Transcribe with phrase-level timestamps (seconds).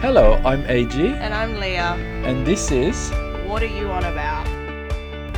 [0.00, 1.94] Hello, I'm AG, And I'm Leah.
[2.24, 3.10] and this is
[3.46, 4.46] What are you on about?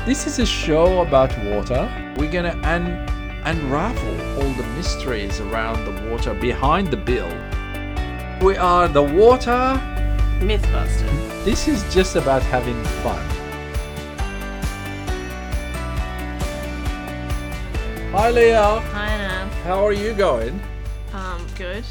[0.06, 1.88] this is a show about water.
[2.16, 3.06] We're gonna un-
[3.44, 7.30] unravel all the mysteries around the water behind the bill.
[8.40, 9.80] We are the water.
[10.40, 11.44] Mythbusters.
[11.44, 13.22] This is just about having fun.
[18.12, 18.80] Hi, Leah.
[18.92, 19.48] Hi, Anna.
[19.64, 20.60] How are you going?
[21.14, 21.84] Um, good.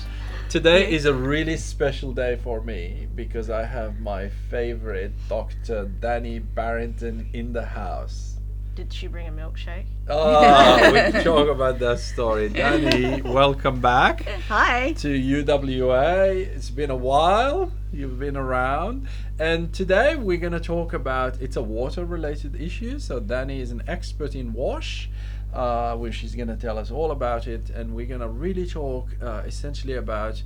[0.51, 5.85] Today is a really special day for me because I have my favorite Dr.
[6.01, 8.35] Danny Barrington in the house.
[8.75, 9.85] Did she bring a milkshake?
[10.09, 12.49] Oh, we can talk about that story.
[12.49, 14.91] Danny, welcome back Hi.
[14.97, 16.45] to UWA.
[16.47, 17.71] It's been a while.
[17.93, 19.07] You've been around.
[19.39, 22.99] And today we're going to talk about it's a water related issue.
[22.99, 25.09] So Danny is an expert in wash.
[25.53, 28.65] Uh, where she's going to tell us all about it, and we're going to really
[28.65, 30.41] talk uh, essentially about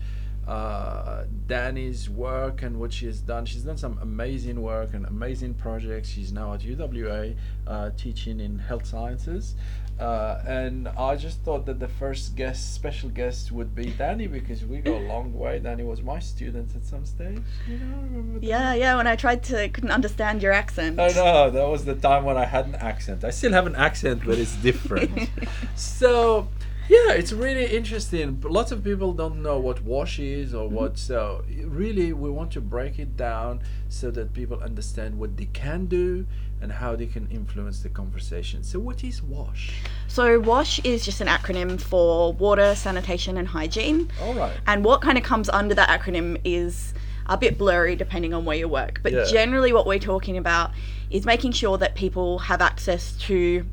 [0.47, 3.45] uh, Danny's work and what she has done.
[3.45, 6.09] She's done some amazing work and amazing projects.
[6.09, 7.35] She's now at UWA
[7.67, 9.55] uh, teaching in health sciences.
[9.99, 14.65] Uh, and I just thought that the first guest, special guest, would be Danny because
[14.65, 15.59] we go a long way.
[15.59, 17.41] Danny was my student at some stage.
[17.67, 18.39] You know?
[18.41, 18.97] Yeah, yeah.
[18.97, 20.99] When I tried to, couldn't understand your accent.
[20.99, 23.23] I know that was the time when I had an accent.
[23.23, 25.29] I still have an accent, but it's different.
[25.75, 26.49] so,
[26.89, 28.41] yeah, it's really interesting.
[28.41, 30.75] Lots of people don't know what wash is or mm-hmm.
[30.75, 30.97] what.
[30.97, 35.85] So, really, we want to break it down so that people understand what they can
[35.85, 36.25] do
[36.61, 38.63] and how they can influence the conversation.
[38.63, 39.73] So, what is wash?
[40.07, 44.09] So WASH is just an acronym for water, sanitation, and hygiene.
[44.21, 44.53] All right.
[44.67, 46.93] And what kind of comes under that acronym is
[47.27, 48.99] a bit blurry depending on where you work.
[49.03, 49.25] But Yeah.
[49.25, 50.71] generally, what we're talking about
[51.09, 53.65] is making sure that people have access to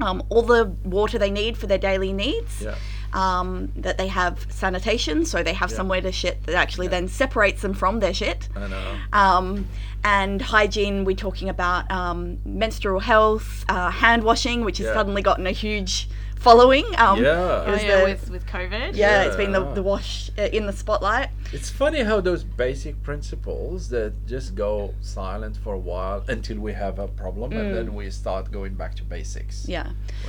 [0.00, 2.62] um, all the water they need for their daily needs.
[2.62, 2.74] Yeah.
[3.12, 5.76] Um, that they have sanitation, so they have Yeah.
[5.76, 8.48] somewhere to shit that actually then separates them from their shit.
[8.56, 8.96] I know.
[9.12, 9.68] Um,
[10.02, 15.46] and hygiene, we're talking about um, menstrual health, uh, hand washing, which has suddenly gotten
[15.46, 16.08] a huge
[16.44, 16.84] following.
[16.98, 17.64] Um, Yeah.
[17.66, 18.94] Oh, yeah, the- with, with COVID.
[18.94, 21.28] yeah, it's been the, the wash uh, in the spotlight.
[21.52, 26.72] It's funny how those basic principles that just go silent for a while until we
[26.74, 29.66] have a problem and then we start going back to basics.
[29.68, 29.88] Yeah.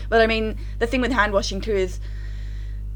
[0.09, 1.99] But I mean, the thing with hand washing too is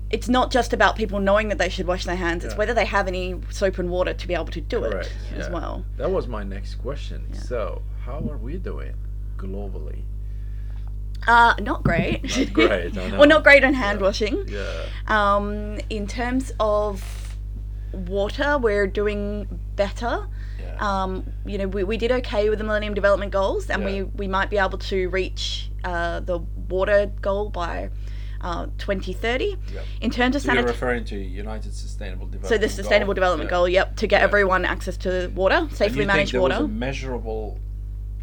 [0.10, 2.58] it's not just about people knowing that they should wash their hands, it's Yeah.
[2.60, 5.12] whether they have any soap and water to be able to do Correct.
[5.34, 5.86] it as well.
[5.98, 7.32] That was my next question.
[7.34, 8.94] So, how are we doing
[9.38, 10.02] globally?
[11.30, 12.24] Uh, not great.
[12.38, 14.06] Not great, well, not great on hand Yeah.
[14.06, 14.46] washing.
[14.48, 14.86] Yeah.
[15.08, 17.38] Um, in terms of
[17.94, 20.28] water, we're doing better.
[20.60, 20.76] Yeah.
[20.80, 23.88] Um, you know, we, we did okay with the Millennium Development Goals, and Yeah.
[23.90, 27.90] we, we might be able to reach uh, the water goal by
[28.42, 29.46] uh, 2030.
[29.74, 29.86] Yep.
[30.02, 33.22] In terms of So you're referring to United Sustainable Development so the Sustainable Goal.
[33.22, 33.56] Development Yeah.
[33.58, 34.24] Goal, yep, to get Yeah.
[34.26, 36.56] everyone access to water, safely managed water.
[36.56, 37.60] was a measurable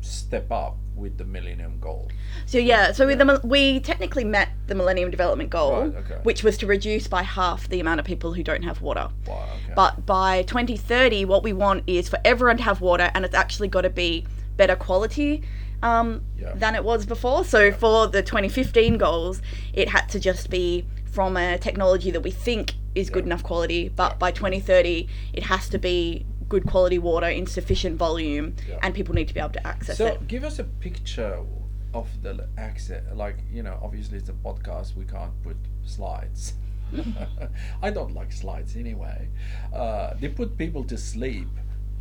[0.00, 2.10] step up with the Millennium Goal.
[2.46, 3.16] So yeah, so Yeah.
[3.16, 6.18] the we technically met the Millennium Development Goal, Right, okay.
[6.22, 9.08] which was to reduce by half the amount of people who don't have water.
[9.26, 9.44] Wow.
[9.64, 9.72] Okay.
[9.76, 13.68] But by 2030, what we want is for everyone to have water, and it's actually
[13.68, 14.26] got to be
[14.56, 15.42] better quality
[15.82, 16.54] um, Yeah.
[16.54, 17.44] than it was before.
[17.44, 19.42] So for the 2015 goals,
[19.74, 23.90] it had to just be from a technology that we think is good enough quality,
[23.90, 28.78] but by 2030, it has to be good quality water in sufficient volume, Yeah.
[28.82, 30.14] and people need to be able to access So it.
[30.14, 31.40] So, give us a picture
[31.94, 33.02] of the access.
[33.14, 34.96] Like you know, obviously it's a podcast.
[34.96, 36.54] We can't put slides.
[37.82, 39.28] I don't like slides anyway.
[39.72, 41.48] Uh, they put people to sleep.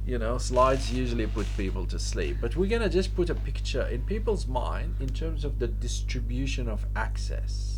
[0.05, 2.37] You know, slides usually put people to sleep.
[2.39, 6.67] But we're gonna just put a picture in people's mind in terms of the distribution
[6.69, 7.74] of access.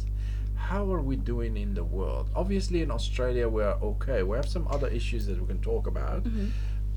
[0.58, 2.30] How are we doing in the world?
[2.36, 4.24] Obviously, in Australia, we're okay.
[4.24, 6.26] We have some other issues that we can talk about.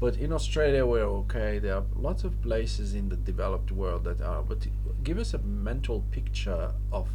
[0.00, 1.58] But in Australia, we're okay.
[1.58, 4.42] There are lots of places in the developed world that are.
[4.42, 4.66] But
[5.04, 7.08] give us a mental picture of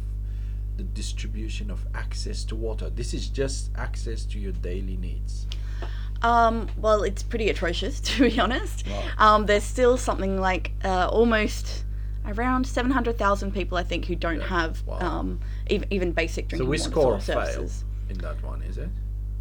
[0.76, 2.88] the distribution of access to water.
[2.90, 5.46] This is just access to your daily needs.
[6.22, 8.86] Um, well, it's pretty atrocious to be honest.
[8.86, 9.10] Right.
[9.18, 11.84] Um, there's still something like uh, almost
[12.26, 14.46] around 700,000 people, I think, who don't Yeah.
[14.48, 14.98] have Wow.
[15.00, 15.40] um,
[15.70, 17.84] even, even basic So drinking we water score services.
[18.08, 18.88] in that one, is it?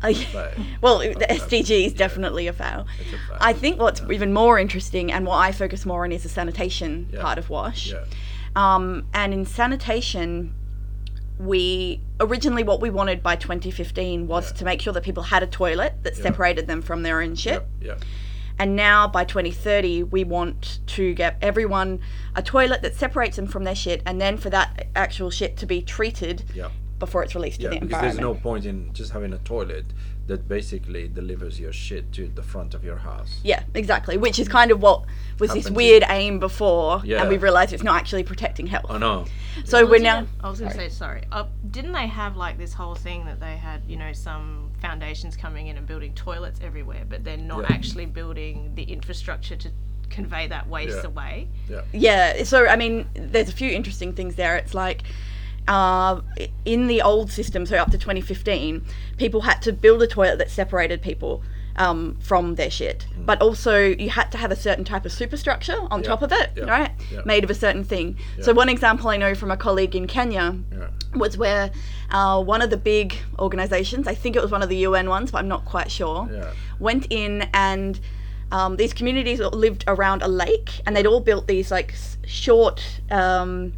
[0.03, 0.49] Uh, yeah.
[0.81, 1.25] Well, the.
[1.29, 1.97] SDG is Yeah.
[1.97, 2.85] definitely a fail.
[2.99, 3.37] It's a fail.
[3.39, 4.11] I think what's Yeah.
[4.11, 7.21] even more interesting and what I focus more on is the sanitation Yeah.
[7.21, 7.91] part of WASH.
[7.93, 8.03] Yeah.
[8.55, 10.53] Um, and in sanitation,
[11.39, 14.57] we originally what we wanted by 2015 was Yeah.
[14.57, 16.23] to make sure that people had a toilet that Yeah.
[16.23, 17.65] separated them from their own shit.
[17.81, 18.01] Yep.
[18.57, 18.67] Yep.
[18.67, 21.99] And now by 2030, we want to get everyone
[22.35, 25.65] a toilet that separates them from their shit, and then for that actual shit to
[25.65, 26.71] be treated Yep.
[26.99, 29.85] before it's released Yeah, to the because there's no point in just having a toilet
[30.27, 33.39] that basically delivers your shit to the front of your house.
[33.43, 34.17] Yeah, exactly.
[34.17, 35.03] Which is kind of what
[35.37, 37.21] was this Happened to- weird aim before, Yeah.
[37.21, 38.87] and we've realised it's not actually protecting health.
[38.89, 39.25] I know.
[39.65, 40.25] So Well, we're now.
[40.43, 41.21] I was going to say sorry.
[41.31, 45.35] Uh, didn't they have like this whole thing that they had, you know, some foundations
[45.35, 47.75] coming in and building toilets everywhere, but they're not Yeah.
[47.75, 49.69] actually building the infrastructure to
[50.09, 51.07] convey that waste Yeah.
[51.07, 51.47] away.
[51.67, 52.43] Yeah, yeah.
[52.43, 54.55] so I mean, there's a few interesting things there.
[54.57, 55.01] It's like
[55.67, 56.21] uh,
[56.65, 58.85] in the old system, so up to 2015,
[59.17, 61.41] people had to build a toilet that separated people
[61.77, 65.77] um, from their shit, but also you had to have a certain type of superstructure
[65.91, 66.91] on Yeah, top of it, yeah, right?
[67.11, 67.21] yeah.
[67.25, 68.17] Made of a certain thing.
[68.41, 70.87] So one example I know from a colleague in Kenya Yeah.
[71.15, 71.71] was where
[72.11, 75.31] uh, one of the big organizations, I think it was one of the UN ones,
[75.31, 76.51] but I'm not quite sure, Yeah.
[76.79, 77.99] went in and
[78.51, 82.81] um, these communities lived around a lake and they'd all built these like s- short
[83.11, 83.73] um,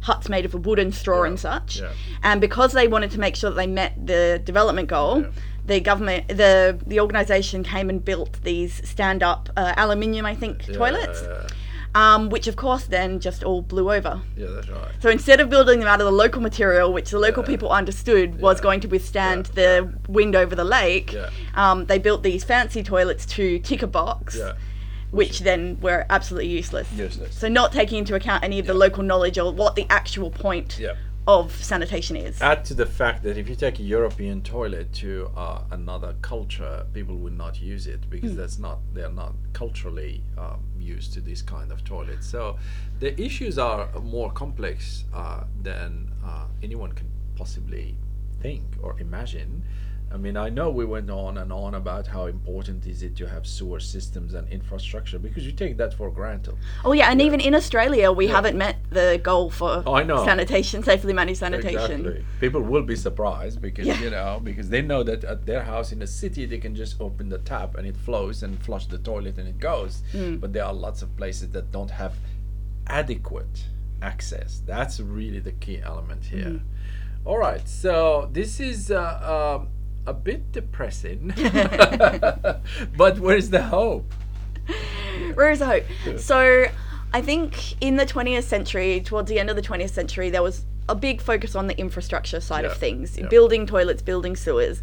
[0.00, 1.80] huts made of wood and straw and such.
[1.80, 1.90] yeah.
[2.22, 5.28] And because they wanted to make sure that they met the development goal, Yeah.
[5.64, 10.74] The government, the the organization came and built these stand-up uh, aluminium, I think, Yeah,
[10.74, 11.46] toilets, Yeah,
[11.94, 14.20] um, which of course then just all blew over.
[14.36, 14.90] yeah, that's right.
[15.00, 17.48] So instead of building them out of the local material, which the local Yeah.
[17.48, 18.62] people understood was Yeah.
[18.64, 19.62] going to withstand Yeah.
[19.62, 21.14] the wind over the lake,
[21.54, 24.52] um, they built these fancy toilets to tick a box, Yeah.
[25.12, 26.88] which then were absolutely useless.
[26.96, 27.36] Useless.
[27.36, 30.78] So not taking into account any of the local knowledge or what the actual point
[30.80, 30.94] Yeah.
[31.26, 32.40] Of sanitation is.
[32.42, 36.84] Add to the fact that if you take a European toilet to uh, another culture,
[36.92, 41.40] people will not use it because that's not they're not culturally um, used to this
[41.40, 42.24] kind of toilet.
[42.24, 42.56] So
[42.98, 47.96] the issues are more complex uh, than uh, anyone can possibly
[48.40, 49.62] think or imagine.
[50.12, 53.26] I mean, I know we went on and on about how important is it to
[53.26, 56.54] have sewer systems and infrastructure because you take that for granted.
[56.84, 60.22] oh yeah, and even in Australia, we haven't met the goal for Oh, I know.
[60.24, 62.00] sanitation, safely managed sanitation.
[62.06, 62.24] Exactly.
[62.40, 64.00] People will be surprised because Yeah.
[64.02, 67.00] you know because they know that at their house in the city they can just
[67.00, 70.02] open the tap and it flows and flush the toilet and it goes.
[70.12, 70.40] Mm.
[70.40, 72.14] But there are lots of places that don't have
[72.86, 73.64] adequate
[74.02, 74.60] access.
[74.66, 76.44] That's really the key element here.
[76.44, 76.60] Mm.
[77.24, 79.68] All right, so this is uh, um,
[80.06, 81.32] a bit depressing,
[82.96, 84.12] but where's the hope?
[85.34, 85.84] Where is the hope?
[86.18, 86.66] So,
[87.12, 90.64] I think in the 20th century, towards the end of the 20th century, there was
[90.88, 94.82] a big focus on the infrastructure side of things, building toilets, building sewers,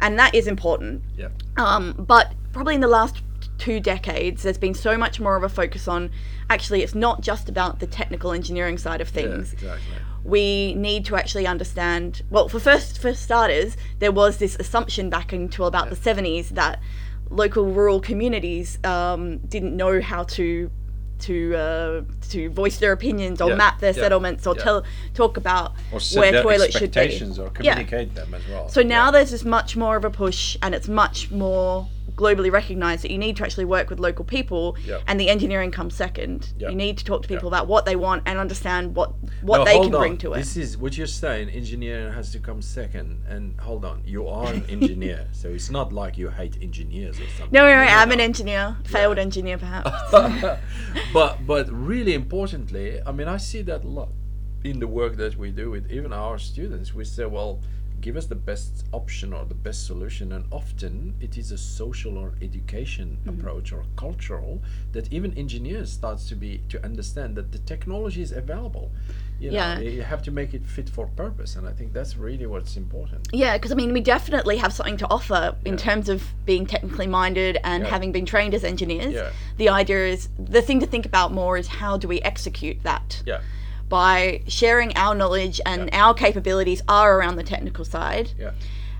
[0.00, 1.02] and that is important.
[1.16, 3.20] Yeah, Um, but probably in the last
[3.60, 6.10] two decades, there's been so much more of a focus on
[6.48, 9.52] actually, it's not just about the technical engineering side of yeah, things.
[9.52, 9.96] exactly.
[10.24, 12.22] We need to actually understand.
[12.30, 16.80] Well, for first, for starters, there was this assumption back until about the 70s that
[17.30, 20.70] local rural communities um, didn't know how to
[21.20, 24.62] to uh, to voice their opinions or Yeah, map their yeah, settlements or yeah.
[24.64, 24.84] tell
[25.14, 27.00] talk about Or where toilets should be.
[27.00, 27.74] expectations or Yeah.
[27.74, 28.68] communicate them as well.
[28.70, 29.10] So now Yeah.
[29.12, 31.86] there's this much more of a push, and it's much more
[32.20, 35.02] globally recognized that you need to actually work with local people, Yep.
[35.08, 36.52] and the engineering comes second.
[36.58, 36.70] Yep.
[36.70, 37.52] You need to talk to people Yep.
[37.54, 39.10] about what they want and understand what
[39.42, 40.00] what No, they can on.
[40.04, 40.38] bring to it.
[40.38, 41.48] This is what you're saying.
[41.48, 43.08] Engineering has to come second.
[43.28, 47.26] And hold on, you are an engineer, so it's not like you hate engineers or
[47.36, 47.48] something.
[47.52, 49.90] no, no, no, I'm an engineer, failed engineer perhaps.
[51.12, 54.10] but but really importantly, I mean, I see that a lot
[54.62, 56.94] in the work that we do with even our students.
[56.94, 57.60] We say, well,
[58.00, 62.16] give us the best option or the best solution, and often it is a social
[62.18, 63.30] or education mm-hmm.
[63.30, 68.32] approach or cultural that even engineers starts to be to understand that the technology is
[68.32, 68.90] available.
[69.38, 69.78] You know, Yeah.
[69.78, 73.28] you have to make it fit for purpose, and I think that's really what's important.
[73.32, 77.06] Yeah, because I mean, we definitely have something to offer in terms of being technically
[77.06, 77.90] minded and Yeah.
[77.90, 79.14] having been trained as engineers.
[79.14, 79.30] Yeah.
[79.56, 83.22] The idea is the thing to think about more is how do we execute that
[83.26, 83.40] Yeah,
[83.90, 88.30] by sharing our knowledge and our capabilities are around the technical side.
[88.38, 88.52] yeah,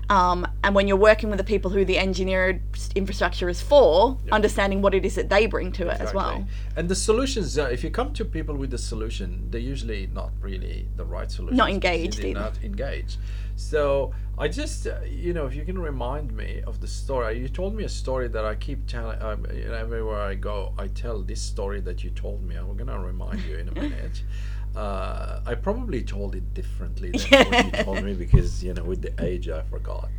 [0.09, 2.61] Um, and when you're working with the people who the engineered
[2.93, 6.45] infrastructure is for, understanding what it is that they bring to it as well.
[6.75, 10.31] And the solutions, uh, if you come to people with the solution, they're usually not
[10.41, 11.55] really the right solution.
[11.57, 12.39] Not engaged They're either.
[12.39, 13.17] not engaged.
[13.55, 17.47] So I just, uh, you know, if you can remind me of the story, you
[17.47, 19.21] told me a story that I keep telling.
[19.21, 19.45] Um,
[19.85, 22.55] everywhere I go, I tell this story that you told me.
[22.55, 24.23] I'm gonna remind you in a minute.
[24.75, 29.01] Uh, I probably told it differently than what you told me because you know, with
[29.01, 30.09] the age, I forgot.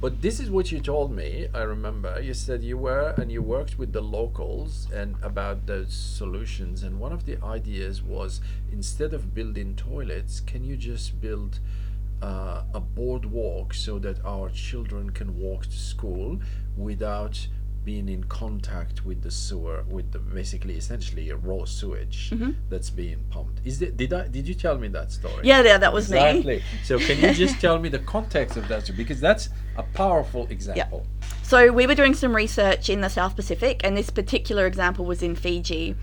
[0.00, 1.48] But this is what you told me.
[1.54, 5.94] I remember you said you were and you worked with the locals and about those
[5.94, 6.82] solutions.
[6.82, 11.60] And one of the ideas was instead of building toilets, can you just build
[12.20, 16.38] uh, a boardwalk so that our children can walk to school
[16.76, 17.46] without
[17.84, 22.32] being in contact with the sewer, with the basically essentially a raw sewage
[22.70, 23.60] that's being pumped.
[23.64, 23.96] Is it?
[23.96, 24.28] Did I?
[24.28, 25.34] Did you tell me that story?
[25.34, 25.46] Mm-hmm.
[25.46, 26.18] Yeah, yeah, that was me.
[26.18, 26.62] Exactly.
[26.84, 28.90] So can you just tell me the context of that?
[28.96, 31.06] Because that's a powerful example.
[31.44, 35.22] So we were doing some research in the South Pacific, and this particular example was
[35.22, 35.94] in Fiji.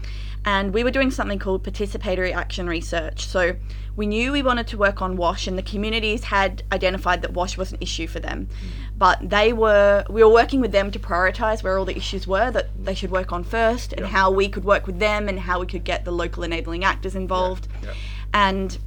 [0.45, 3.25] And we were doing something called participatory action research.
[3.25, 3.55] So
[3.95, 7.57] we knew we wanted to work on WASH, and the communities had identified that WASH
[7.57, 8.47] was an issue for them.
[8.47, 8.97] Mm.
[8.97, 12.51] But they were, we were working with them to prioritize where all the issues were
[12.51, 14.07] that they should work on first, and Yeah.
[14.07, 17.15] how we could work with them, and how we could get the local enabling actors
[17.15, 17.67] involved.
[17.83, 17.93] yeah.
[18.33, 18.77] And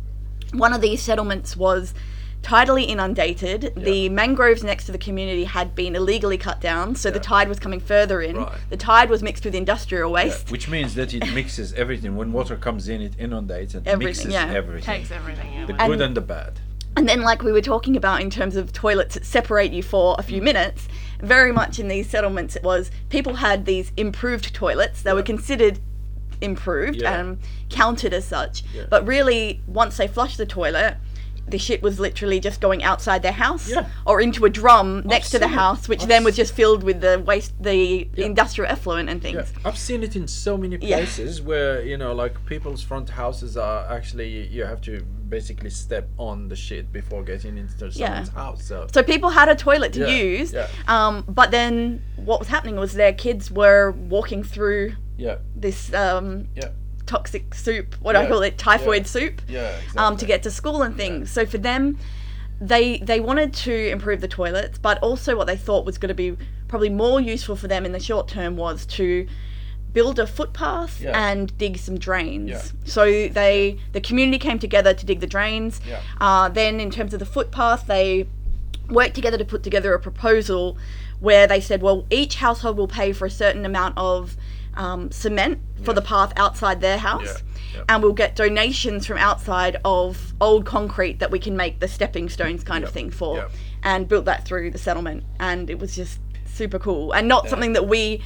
[0.52, 1.94] one of these settlements was
[2.44, 3.72] tidally inundated.
[3.76, 7.58] The mangroves next to the community had been illegally cut down, so the tide was
[7.58, 8.36] coming further in.
[8.36, 8.52] Right.
[8.70, 10.50] The tide was mixed with industrial Yeah, waste.
[10.50, 12.16] Which means that it mixes everything.
[12.16, 14.52] When water comes in, it inundates and Everything, mixes yeah.
[14.52, 14.84] everything.
[14.94, 15.66] Takes everything out.
[15.66, 16.60] the good and the bad.
[16.96, 20.14] And then, like we were talking about in terms of toilets that separate you for
[20.18, 20.44] a few Mm.
[20.44, 20.88] minutes,
[21.20, 25.02] very much in these settlements, it was people had these improved toilets.
[25.02, 25.80] They were considered
[26.40, 27.18] improved Yeah.
[27.18, 27.38] and
[27.70, 28.62] counted as such.
[28.74, 28.84] Yeah.
[28.90, 30.96] But really, once they flushed the toilet,
[31.46, 33.86] the shit was literally just going outside their house Yeah.
[34.06, 35.50] or into a drum next to the it.
[35.50, 38.26] house, which I've then was just filled with the waste, the Yeah.
[38.26, 39.34] industrial effluent and things.
[39.36, 43.56] Yeah, I've seen it in so many places where you know, like people's front houses
[43.56, 48.64] are actually you have to basically step on the shit before getting into someone's house.
[48.64, 50.68] So, So people had a toilet to use, yeah.
[50.88, 56.48] um, but then what was happening was their kids were walking through yeah, this um,
[56.56, 56.68] yeah,
[57.06, 59.76] toxic soup, what do I call it, typhoid yeah, soup, yeah.
[59.76, 59.98] Exactly.
[59.98, 61.30] um, to get to school and things.
[61.30, 61.98] So for them,
[62.60, 66.14] they they wanted to improve the toilets, but also what they thought was going to
[66.14, 66.36] be
[66.68, 69.26] probably more useful for them in the short term was to
[69.92, 71.30] build a footpath Yeah.
[71.30, 72.50] and dig some drains.
[72.50, 72.62] Yeah.
[72.84, 75.80] So they the community came together to dig the drains.
[75.88, 76.00] Yeah.
[76.20, 78.26] Uh, then in terms of the footpath, they
[78.90, 80.76] worked together to put together a proposal
[81.20, 84.36] where they said, well, each household will pay for a certain amount of
[84.76, 85.94] um, cement for Yeah.
[85.94, 87.24] the path outside their house.
[87.24, 87.84] Yeah, yeah.
[87.88, 92.28] And we'll get donations from outside of old concrete that we can make the stepping
[92.28, 93.48] stones kind of thing for, yeah.
[93.82, 95.24] and built that through the settlement.
[95.40, 98.22] And it was just super cool, and not something that we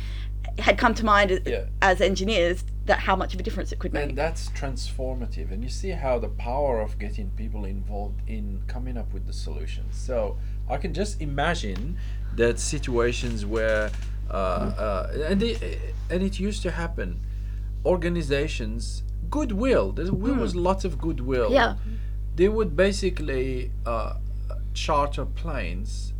[0.58, 1.64] had come to mind as, Yeah.
[1.80, 4.08] as engineers that how much of a difference it could make.
[4.08, 5.52] And that's transformative.
[5.52, 9.32] And you see how the power of getting people involved in coming up with the
[9.32, 9.96] solutions.
[9.96, 10.36] So
[10.68, 11.96] I can just imagine
[12.34, 13.90] that situations where,
[14.30, 15.56] uh, uh, and, the,
[16.10, 17.20] and it used to happen,
[17.84, 21.52] organizations, goodwill, there was lots of goodwill.
[21.52, 21.76] Yeah.
[22.36, 24.14] They would basically uh,
[24.74, 26.12] charter planes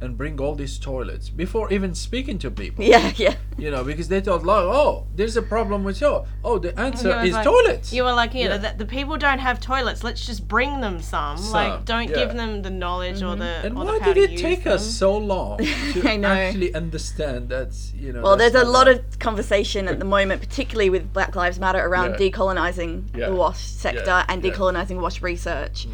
[0.00, 3.34] and bring all these toilets before even speaking to people yeah, yeah.
[3.56, 6.22] you know, because they thought, like, oh, there's a problem with you.
[6.44, 7.92] Oh, the answer is like- toilets.
[7.92, 8.58] You were like, you know, Yeah.
[8.58, 10.04] that the people don't have toilets.
[10.04, 11.38] Let's just bring them some.
[11.38, 12.16] Some, like, don't yeah.
[12.16, 13.40] give them the knowledge or mm-hmm.
[13.40, 14.74] the and or why the did it take them.
[14.74, 15.58] us so long
[15.92, 18.22] to actually understand that, you know?
[18.22, 21.78] Well, there's a lot that- of conversation at the moment, particularly with Black Lives Matter,
[21.84, 22.28] around Yeah.
[22.28, 23.30] decolonising Yeah.
[23.30, 24.52] the WASH sector Yeah, and yeah.
[24.52, 25.92] Decolonising WASH research, mm.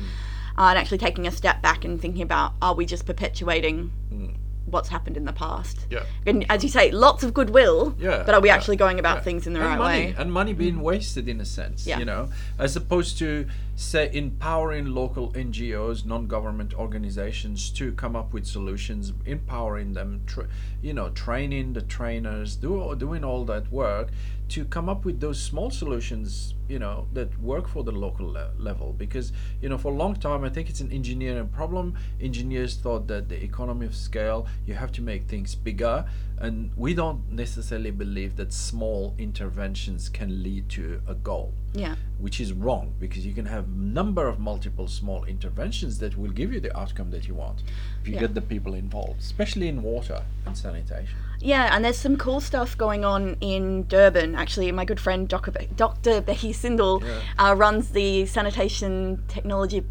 [0.63, 4.35] Uh, and actually taking a step back and thinking about are we just perpetuating Mm.
[4.67, 5.87] what's happened in the past?
[5.91, 6.05] Yeah.
[6.25, 9.17] And as you say, lots of goodwill, Yeah, but are we yeah, actually going about
[9.19, 9.23] yeah.
[9.25, 10.15] things in the and right money, way?
[10.17, 11.99] And money being wasted in a sense, Yeah.
[11.99, 12.29] you know,
[12.61, 19.95] as opposed to say empowering local NGOs, non-government organizations to come up with solutions, empowering
[19.95, 20.47] them, tra-
[20.81, 24.09] you know, training the trainers, do, doing all that work
[24.51, 28.51] to come up with those small solutions, you know, that work for the local le-
[28.59, 28.95] level.
[28.97, 31.95] Because you know, for a long time, I think it's an engineering problem.
[32.19, 36.07] Engineers thought that the economy of scale, you have to make things bigger,
[36.43, 41.95] and we don't necessarily believe that small interventions can lead to a goal Yeah.
[42.19, 43.71] which is wrong because you can have a
[44.01, 47.63] number of multiple small interventions that will give you the outcome that you want
[48.01, 48.21] if you Yeah.
[48.21, 52.79] get the people involved especially in water and sanitation Yeah, and there's some cool stuff
[52.79, 54.37] going on in Durban.
[54.37, 55.51] Actually, my good friend Dr.
[55.51, 56.21] Be- Dr.
[56.21, 57.19] Becky Sindall Yeah.
[57.51, 59.83] uh, runs the sanitation technology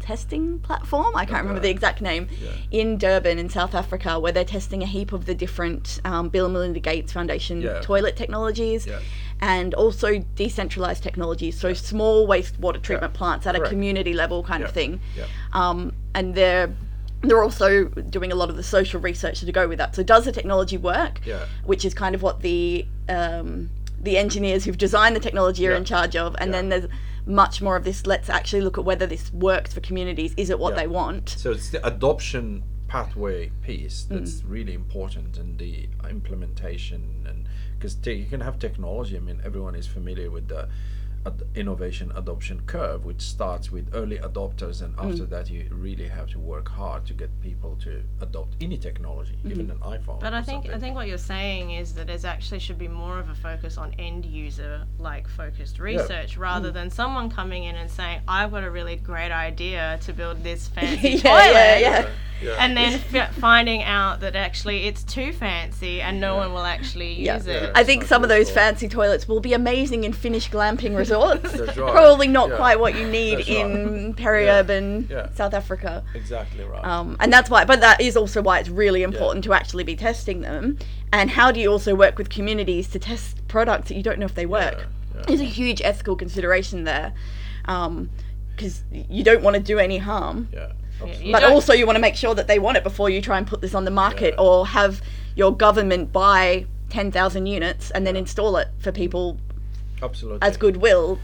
[0.00, 1.14] testing platform.
[1.16, 2.28] I can't remember the exact name.
[2.42, 2.50] Yeah.
[2.70, 6.46] In Durban, in South Africa, where they're testing a heap of the different um, Bill
[6.46, 7.80] and Melinda Gates Foundation Yeah.
[7.80, 8.86] toilet technologies.
[8.86, 9.00] Yeah.
[9.40, 14.70] And also decentralized technologies, so small wastewater treatment plants at a community level kind of
[14.70, 15.00] thing
[15.54, 16.70] um, and they're
[17.22, 19.94] they're also doing a lot of the social research to go with that.
[19.94, 21.20] So does the technology work?
[21.26, 21.44] Yeah.
[21.64, 23.68] Which is kind of what the um,
[24.00, 26.86] the engineers who've designed the technology are in charge of, and then there's
[27.26, 28.06] much more of this.
[28.06, 30.34] Let's actually look at whether this works for communities.
[30.36, 30.80] Is it what Yeah.
[30.80, 31.28] they want?
[31.30, 34.18] so it's the adoption pathway piece Mm.
[34.18, 37.46] that's really important and the implementation and
[37.78, 40.68] because te- you can have technology i mean everyone is familiar with the
[41.26, 45.30] ad- innovation adoption curve, which starts with early adopters, and after Mm.
[45.30, 49.70] that you really have to work hard to get people to adopt any technology, even
[49.70, 50.18] an iPhone.
[50.18, 50.20] Mm-hmm.
[50.20, 52.88] But or I think I think what you're saying is that there's actually should be
[52.88, 56.40] more of a focus on end user like focused research Mm.
[56.40, 60.42] rather than someone coming in and saying I've got a really great idea to build
[60.42, 61.80] this fancy yeah, toilet.
[61.80, 62.08] yeah,
[62.42, 62.50] yeah.
[62.50, 62.56] Yeah.
[62.58, 67.14] And then f- finding out that actually it's too fancy and no one will actually
[67.20, 67.36] Yeah.
[67.36, 67.70] use it.
[67.74, 71.52] I think some of those for- fancy toilets will be amazing in Finnish glamping resorts.
[71.52, 71.92] That's right.
[71.92, 72.56] Probably not Yeah.
[72.56, 74.16] quite what you need That's in right.
[74.16, 75.28] peri-urban Yeah.
[75.34, 76.02] South Africa.
[76.14, 76.84] exactly right.
[76.84, 79.96] Um, and that's why, but that is also why it's really important to actually be
[79.96, 80.78] testing them.
[81.12, 84.26] And how do you also work with communities to test products that you don't know
[84.26, 84.74] if they work?
[84.78, 84.84] Yeah,
[85.16, 85.22] yeah.
[85.26, 87.12] There's a huge ethical consideration there,
[87.66, 90.48] because you don't want to do any harm.
[90.52, 91.32] yeah, absolutely.
[91.32, 93.38] but don't- also you want to make sure that they want it before you try
[93.38, 94.44] and put this on the market Yeah.
[94.44, 95.00] or have
[95.36, 99.38] your government buy 10,000 units and then install it for people
[100.02, 100.40] absolutely.
[100.46, 101.18] as goodwill.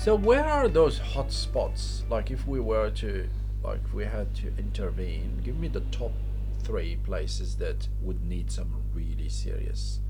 [0.00, 2.04] So where are those hot spots?
[2.08, 3.28] Like if we were to,
[3.62, 6.12] like we had to intervene, give me the top
[6.62, 10.00] three places that would need some really serious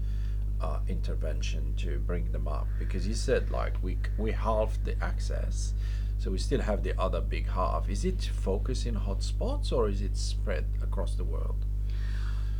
[0.60, 2.66] uh, intervention to bring them up.
[2.78, 5.74] Because you said like we we halved the access,
[6.18, 7.88] so we still have the other big half.
[7.88, 11.64] Is it focused in hot spots or is it spread across the world?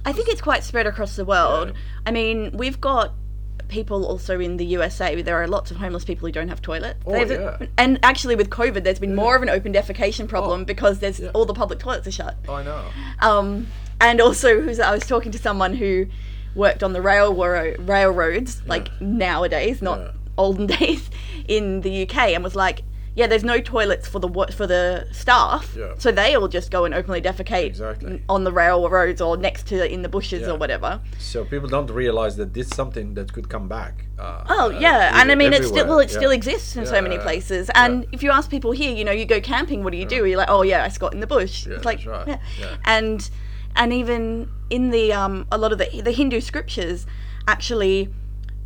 [0.05, 1.69] I think it's quite spread across the world.
[1.69, 1.75] Yeah.
[2.07, 3.15] I mean, we've got
[3.69, 5.21] people also in the USA.
[5.21, 7.01] There are lots of homeless people who don't have toilets.
[7.07, 7.67] Oh, yeah.
[7.77, 11.21] and actually, with COVID, there's been more of an open defecation problem Oh, because there's
[11.21, 11.31] yeah.
[11.35, 12.37] all the public toilets are shut.
[12.49, 12.85] I know.
[13.21, 13.67] Um,
[14.01, 16.07] and also, who's I was talking to someone who
[16.55, 20.11] worked on the railro- railroads, like nowadays, not Yeah.
[20.37, 21.11] olden days,
[21.47, 22.83] in the UK, and was like,
[23.19, 24.85] "Yeah, there's no toilets for the for the
[25.23, 25.95] staff, Yeah.
[25.99, 28.23] so they all just go and openly defecate Exactly.
[28.29, 30.53] on the railroads or next to in the bushes Yeah.
[30.53, 33.95] or whatever." So people don't realize that this is something that could come back.
[34.19, 36.05] Uh, Oh uh, yeah, and I mean, it's still well, everywhere.
[36.05, 37.63] it still exists in so many yeah, places.
[37.69, 37.85] yeah.
[37.85, 40.21] And if you ask people here, you know, you go camping, what do you do?
[40.27, 41.67] You're like, oh yeah, I squat in the bush.
[41.67, 42.27] Yeah, it's like, right.
[42.29, 42.39] yeah.
[42.61, 42.77] Yeah.
[42.97, 43.19] and
[43.77, 47.07] and even in the um, a lot of the the Hindu scriptures,
[47.47, 47.97] actually,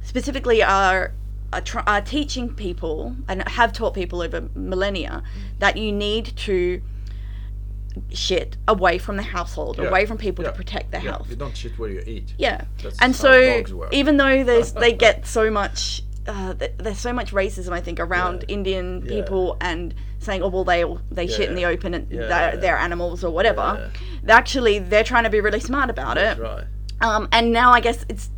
[0.02, 1.12] specifically are.
[1.52, 5.22] Are, tr- are teaching people and have taught people over millennia
[5.58, 6.80] that you need to
[8.12, 11.28] shit away from the household, Yeah, away from people yeah, to protect their yeah, health.
[11.30, 12.34] You don't shit where you eat.
[12.38, 17.12] Yeah, That's and so even though there's they get so much, uh, th- there's so
[17.12, 18.44] much racism I think around.
[18.48, 22.78] Indian people and saying oh well they they shit in the open and they're, they're
[22.78, 23.90] animals or whatever.
[24.28, 26.42] Actually, they're trying to be really smart about That's it.
[26.42, 26.64] right.
[27.00, 28.30] Um, and now I guess it's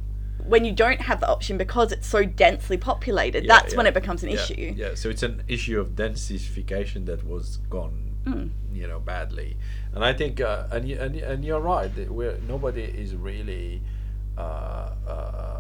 [0.45, 3.45] when you don't have the option because it's so densely populated.
[3.45, 4.75] Yeah, that's when it becomes an yeah, issue.
[4.77, 8.49] Yeah, so it's an issue of densification that was gone, Hmm.
[8.73, 9.57] you know, badly.
[9.93, 11.91] And I think, uh, and and, and you're right.
[12.11, 13.83] We're nobody is really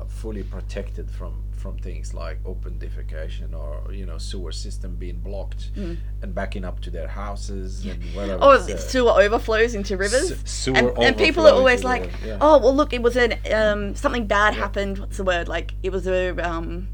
[0.08, 5.70] fully protected from from things like open defecation or you know sewer system being blocked
[5.76, 8.42] and backing up to their houses and whatever.
[8.44, 12.10] Or it's, uh, sewer overflows into rivers, Se- sewer and, and people are always like,
[12.20, 12.38] the- yeah.
[12.40, 14.98] "Oh, well, look, it was an um, something bad happened.
[14.98, 15.48] What's the word?
[15.48, 16.88] Like it was a um,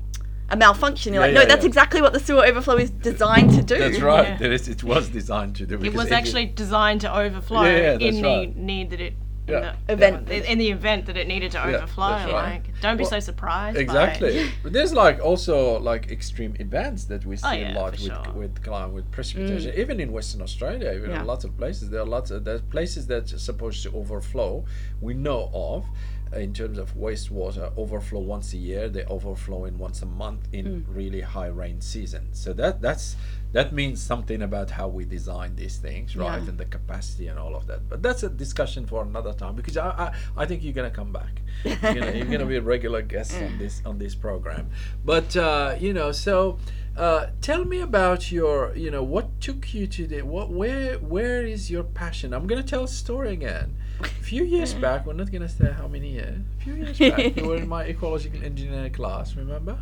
[0.51, 1.69] a malfunction." You're Yeah, like, "No, yeah, that's yeah.
[1.69, 4.29] exactly what the sewer overflow is designed to do." That's right.
[4.29, 4.37] Yeah.
[4.39, 5.81] There is, it was designed to do.
[5.83, 8.57] It was if actually designed to overflow Yeah, yeah, that's in the right.
[8.57, 9.15] need that it.
[9.49, 9.75] Yeah.
[9.89, 10.31] In the, Event.
[10.31, 12.53] in the event that it needed to overflow, that's right.
[12.53, 13.75] like don't be Well, so surprised.
[13.77, 13.81] by.
[13.81, 14.51] Exactly.
[14.63, 18.03] but there's like also like extreme events that we oh, see Oh, a lot for
[18.03, 18.33] with sure.
[18.35, 19.73] with climate with precipitation.
[19.73, 19.79] Mm.
[19.79, 21.21] Even in Western Australia, even Yeah.
[21.21, 24.65] in lots of places, there are lots of there's places that's supposed to overflow.
[25.01, 25.85] We know of.
[26.33, 30.65] In terms of wastewater overflow once a year, they overflow in once a month in
[30.65, 30.85] mm.
[30.87, 32.29] really high rain season.
[32.33, 33.17] So that that's
[33.53, 36.41] that means something about how we design these things, right?
[36.43, 36.49] Yeah.
[36.49, 37.89] And the capacity and all of that.
[37.89, 41.13] But that's a discussion for another time because I I, I think you're gonna come
[41.13, 41.43] back.
[41.65, 44.71] You're gonna, you're gonna be a regular guest on this on this program.
[45.05, 46.59] But uh, you know, so
[46.97, 51.45] uh, tell me about your you know what took you to the what where where
[51.45, 52.33] is your passion?
[52.33, 53.77] I'm gonna tell a story again.
[54.01, 56.41] A few years back, we're not gonna say how many years.
[56.61, 59.35] A few years back, you were in my ecological engineering class.
[59.35, 59.79] Remember?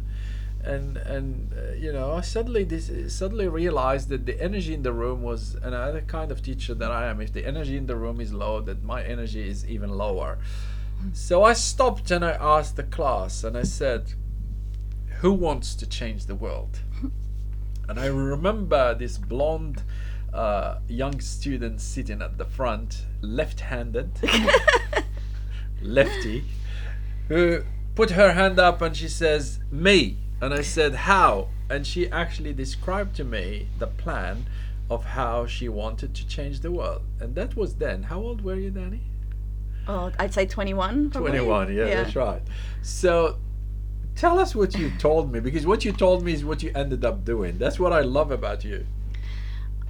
[0.69, 4.93] And and uh, you know I suddenly this suddenly realized that the energy in the
[4.93, 7.21] room was another kind of teacher that I am.
[7.21, 10.39] If the energy in the room is low that my energy is even lower.
[11.13, 14.15] So I stopped and I asked the class and I said
[15.21, 16.81] who wants to change the world?
[17.89, 19.83] And I remember this blonde
[20.33, 24.11] uh, young student sitting at the front left-handed
[25.83, 26.45] lefty
[27.29, 27.63] who
[27.95, 32.53] put her hand up and she says me and i said how and she actually
[32.53, 34.47] described to me the plan
[34.91, 38.05] of how she wanted to change the world, and that was then.
[38.05, 39.03] How old were you, Danny?
[39.87, 41.11] Oh, I'd say 21.
[41.11, 41.31] probably.
[41.31, 42.43] 21 yeah, that's right
[42.83, 43.39] so
[44.15, 47.07] tell us what you told me because what you told me is what you ended
[47.07, 48.85] up doing that's what i love about you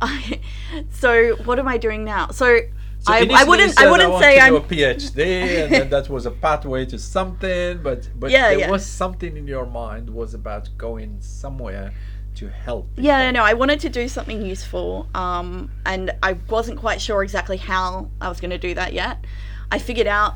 [0.01, 0.41] I,
[0.91, 2.29] so what am I doing now?
[2.31, 2.61] So,
[3.01, 5.19] so I, I wouldn't I wouldn't want say I'm a phd
[5.65, 8.71] and then that was a pathway to something but but Yeah, there yeah.
[8.71, 11.93] was something in your mind was about going somewhere
[12.37, 13.05] to help people.
[13.05, 17.57] Yeah, no, I wanted to do something useful, um, and I wasn't quite sure exactly
[17.57, 19.25] how I was going to do that yet.
[19.73, 20.35] I figured out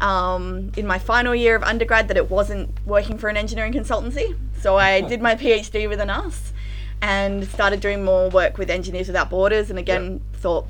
[0.00, 4.36] um, in my final year of undergrad that it wasn't working for an engineering consultancy,
[4.60, 6.54] so I did my PhD with Anas
[7.02, 10.66] and started doing more work with Engineers Without Borders, and again thought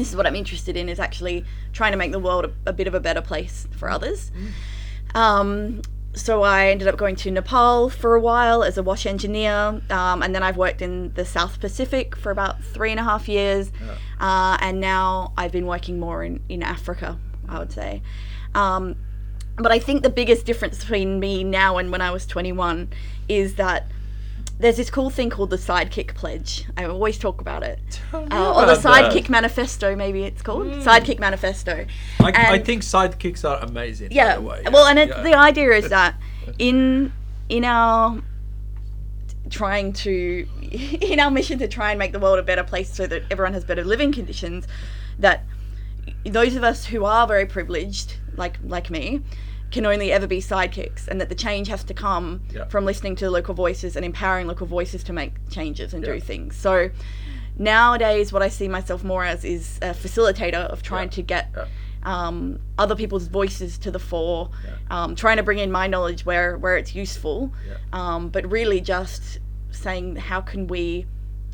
[0.00, 2.72] this is what I'm interested in is actually trying to make the world a, a
[2.72, 4.32] bit of a better place for others.
[5.14, 5.82] Um,
[6.14, 10.22] so I ended up going to Nepal for a while as a wash engineer, um,
[10.22, 13.70] and then I've worked in the South Pacific for about three and a half years,
[14.18, 18.02] uh, and now I've been working more in, in Africa, I would say.
[18.54, 18.96] Um,
[19.56, 22.88] but I think the biggest difference between me now and when I was 21
[23.28, 23.86] is that
[24.60, 26.66] there's this cool thing called the Sidekick Pledge.
[26.76, 28.00] I always talk about it.
[28.12, 29.12] Uh, or the about that.
[29.12, 30.66] Sidekick Manifesto, maybe it's called.
[30.68, 31.86] Sidekick Manifesto.
[32.20, 34.12] I, I think sidekicks are amazing.
[34.12, 34.36] yeah.
[34.38, 35.22] Well, and Yeah.
[35.22, 36.14] the idea is that
[36.58, 37.12] in
[37.48, 38.22] in our
[39.48, 40.46] trying to
[41.00, 43.54] in our mission to try and make the world a better place so that everyone
[43.54, 44.68] has better living conditions,
[45.18, 45.44] that
[46.24, 49.22] those of us who are very privileged, like like me,
[49.70, 52.64] can only ever be sidekicks, and that the change has to come Yeah.
[52.66, 56.14] from listening to local voices and empowering local voices to make changes and Yeah.
[56.14, 56.56] do things.
[56.56, 56.90] So
[57.58, 61.10] nowadays, what I see myself more as is a facilitator of trying Yeah.
[61.16, 61.54] to get
[62.02, 64.48] um, other people's voices to the fore,
[64.90, 67.52] um, trying to bring in my knowledge where where it's useful,
[67.92, 69.38] um, but really just
[69.70, 71.04] saying how can we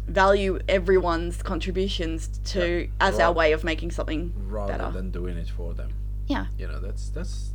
[0.06, 4.90] value everyone's contributions to as our way of making something rather better.
[4.92, 5.90] than doing it for them.
[6.28, 6.46] Yeah.
[6.56, 7.50] You know, that's that's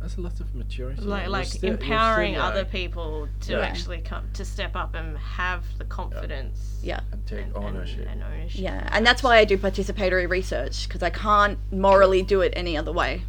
[0.00, 1.02] that's a lot of maturity.
[1.02, 3.60] like like still- empowering still other people to Yeah.
[3.60, 7.00] actually come to step up and have the confidence yeah.
[7.12, 8.60] and take and, and- and ownership.
[8.60, 12.76] Yeah, and that's why I do participatory research because I can't morally do it any
[12.76, 13.22] other way.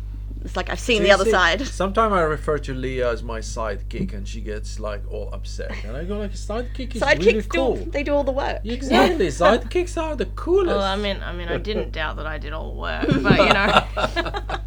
[0.44, 1.62] It's like I've seen So the other see, side.
[1.68, 5.96] Sometimes I refer to Leah as my sidekick, and she gets like all upset, and
[5.96, 8.62] I go like, "Sidekick is Sidekicks really cool." do they do all the work.
[8.66, 10.68] Exactly, sidekicks are the coolest.
[10.68, 13.38] Well, I mean, I mean, I didn't doubt that I did all the work, but
[13.40, 14.60] you know.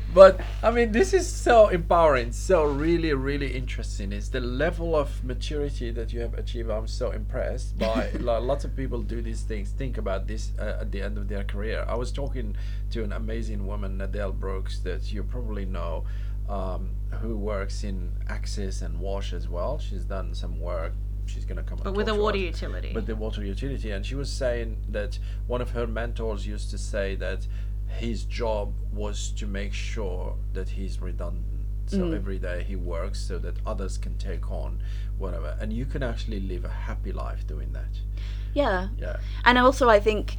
[0.14, 4.12] but I mean, this is so empowering, so really, really interesting.
[4.12, 6.70] It's the level of maturity that you have achieved.
[6.70, 8.10] I'm so impressed by.
[8.20, 11.28] Lo- Lots of people do these things, think about this uh, at the end of
[11.28, 11.84] their career.
[11.88, 12.56] I was talking
[12.90, 16.04] to an amazing woman, Nadelle Brooks, that you probably know,
[16.48, 19.78] um, who works in Access and Wash as well.
[19.78, 20.92] She's done some work.
[21.26, 21.80] She's gonna come.
[21.82, 22.92] But with a water us utility.
[22.94, 25.18] with the water utility and she was saying that
[25.48, 27.46] one of her mentors used to say that
[27.88, 31.44] his job was to make sure that he's redundant
[31.86, 34.80] so every day he works so that others can take on
[35.18, 38.00] whatever and you can actually live a happy life doing that
[38.54, 38.88] Yeah.
[38.98, 40.36] yeah And also, I think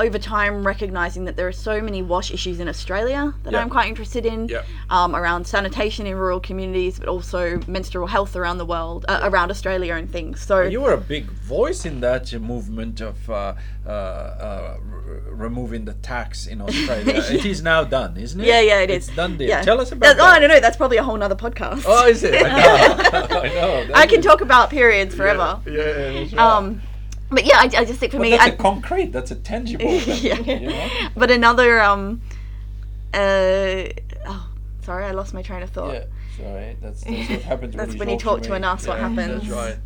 [0.00, 3.60] over time recognizing that there are so many wash issues in Australia that Yeah.
[3.60, 4.62] I'm quite interested in Yeah.
[4.90, 9.50] um, around sanitation in rural communities, but also menstrual health around the world, uh, around
[9.50, 10.40] Australia and things.
[10.40, 13.54] So you were a big voice in that uh, movement of uh,
[13.86, 14.80] uh, uh, r-
[15.32, 17.22] removing the tax in Australia.
[17.38, 18.46] It is now done, isn't it?
[18.46, 19.16] yeah, yeah, it it's is.
[19.16, 19.36] done.
[19.36, 19.48] Deal.
[19.48, 19.62] Yeah.
[19.62, 20.22] Tell us about That- that.
[20.22, 20.60] Oh, I don't know.
[20.60, 21.82] That's probably a whole nother podcast.
[21.86, 22.34] Oh, is it?
[22.34, 23.38] I know.
[23.42, 23.86] I know.
[24.02, 25.60] I can is- talk about periods forever.
[25.66, 26.38] Yeah, yeah, that's right.
[26.40, 26.82] Um,
[27.30, 29.12] but yeah, I, I just think for But me, that's I, a concrete.
[29.12, 29.86] That's a tangible.
[30.00, 30.38] thing, yeah.
[30.60, 30.88] You know?
[31.16, 32.20] But another um,
[33.14, 33.84] uh,
[34.26, 34.48] oh,
[34.82, 35.94] sorry, I lost my train of thought.
[35.94, 36.04] Yeah.
[36.36, 36.76] Sorry.
[36.80, 37.74] That's, that's what happens.
[37.74, 38.56] That's when when you you talk, to to me.
[38.58, 39.42] an us, what Yeah, happens.
[39.48, 39.76] That's right.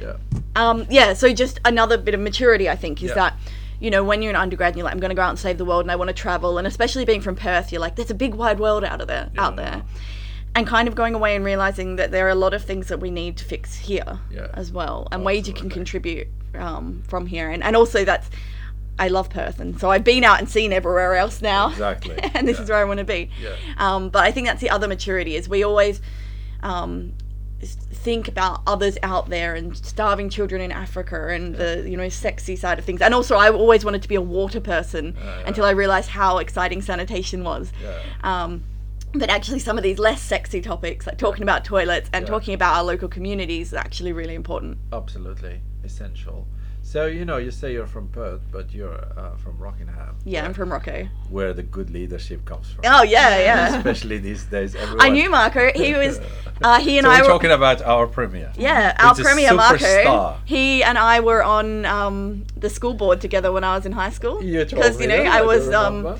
[0.00, 0.16] Yeah.
[0.56, 3.14] um, yeah, so just another bit of maturity, I think, is Yeah.
[3.14, 3.36] that,
[3.78, 5.38] you know, when you're an undergrad and you're like, I'm going to go out and
[5.38, 7.96] save the world and I want to travel, and especially being from Perth, you're like,
[7.96, 9.82] there's a big wide world out of there, out there.
[10.54, 13.00] And kind of going away and realizing that there are a lot of things that
[13.00, 14.48] we need to fix here Yeah.
[14.52, 17.48] as well, and ways you can contribute um, from here.
[17.50, 18.28] And, and also, that's,
[18.98, 21.70] I love Perth, and so I've been out and seen everywhere else now.
[21.70, 22.64] Exactly, and this yeah.
[22.64, 23.30] is where I want to be.
[23.40, 23.54] Yeah.
[23.78, 26.02] Um, but I think that's the other maturity is we always
[26.62, 27.14] um,
[27.62, 32.56] think about others out there and starving children in Africa and the you know sexy
[32.56, 33.00] side of things.
[33.00, 35.44] And also, I always wanted to be a water person yeah.
[35.46, 37.72] until I realized how exciting sanitation was.
[37.82, 37.98] Yeah.
[38.22, 38.64] Um,
[39.14, 42.30] but actually, some of these less sexy topics, like talking about toilets and Yeah.
[42.30, 44.78] talking about our local communities, are actually really important.
[44.92, 46.46] Absolutely essential.
[46.84, 50.16] So you know, you say you're from Perth, but you're uh, from Rockingham.
[50.24, 51.06] Yeah, I'm from Rocco.
[51.30, 52.80] Where the good leadership comes from.
[52.84, 53.76] Oh yeah, yeah.
[53.78, 55.00] Especially these days, everyone.
[55.06, 55.70] I knew Marco.
[55.74, 56.20] He was.
[56.60, 57.28] Uh, he and so I we're were.
[57.28, 58.52] talking about our premier.
[58.58, 60.36] Yeah, our premier Marco.
[60.44, 64.10] He and I were on um, the school board together when I was in high
[64.10, 64.40] school.
[64.40, 66.18] Because you know I was um.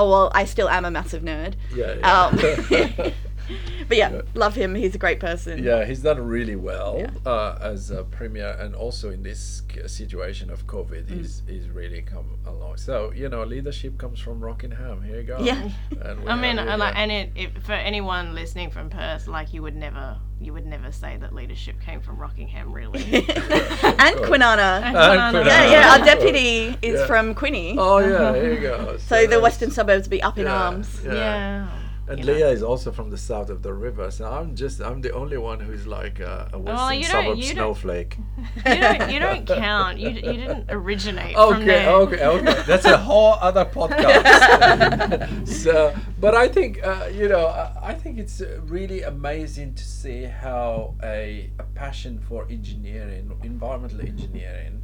[0.00, 1.56] Oh well, I still am a massive nerd.
[1.74, 1.96] Yeah.
[1.98, 3.02] yeah.
[3.04, 3.12] Um,
[3.88, 4.22] but yeah, Yeah.
[4.34, 4.74] love him.
[4.74, 5.62] He's a great person.
[5.62, 7.10] Yeah, he's done really well Yeah.
[7.30, 11.18] uh, as a premier, and also in this situation of COVID, Mm.
[11.18, 12.76] he's he's really come along.
[12.76, 15.02] So you know, leadership comes from Rockingham.
[15.02, 15.38] Here you go.
[15.40, 15.70] Yeah.
[16.02, 17.02] And I mean, have you like, there.
[17.02, 20.92] and it, if, for anyone listening from Perth, like you would never, you would never
[20.92, 23.02] say that leadership came from Rockingham, really.
[23.14, 24.82] and Kwinana.
[24.82, 25.32] And Kwinana.
[25.32, 25.46] Kwinana.
[25.46, 25.92] Yeah, yeah.
[25.98, 27.06] Our deputy is yeah.
[27.06, 27.74] from Kwinny.
[27.78, 28.96] Oh yeah, here you go.
[28.98, 31.00] so the western suburbs be up in yeah, arms.
[31.04, 31.68] Yeah.
[32.10, 32.32] And you know.
[32.32, 35.36] Leah is also from the south of the river, so I'm just I'm the only
[35.38, 38.16] one who's like a, a western you don't- suburb you snowflake.
[38.66, 39.98] You don't, you don't count.
[39.98, 41.88] You, you didn't originate from Okay, there.
[41.90, 42.62] okay, okay.
[42.66, 45.46] That's a whole other podcast.
[45.62, 50.24] so, but I think uh, you know, I, I think it's really amazing to see
[50.24, 54.82] how a, a passion for engineering, environmental engineering,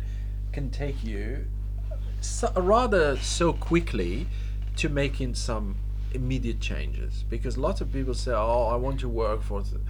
[0.53, 1.47] can take you
[2.21, 4.27] so, rather so quickly
[4.77, 5.77] to making some
[6.17, 7.13] immediate changes.
[7.35, 9.81] Because lots of people say, "Oh, I want to work for." Th-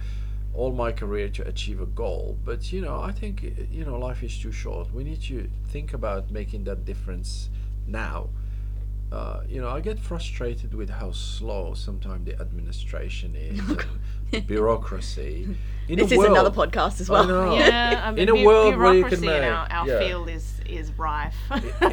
[0.53, 3.95] all my career to achieve a goal but you know i think uh, you know
[4.07, 7.49] life is too short we need to think about making that difference
[7.85, 8.27] now
[9.11, 13.59] uh, you know i get frustrated with how slow sometimes the administration is
[14.33, 15.35] and bureaucracy
[15.87, 17.27] in This a is world, another podcast as I well.
[17.27, 17.55] know.
[17.55, 19.99] Yeah, I mean, In a bu- world where you can bureaucracy in our, our yeah.
[19.99, 20.45] field is
[20.79, 21.37] is rife.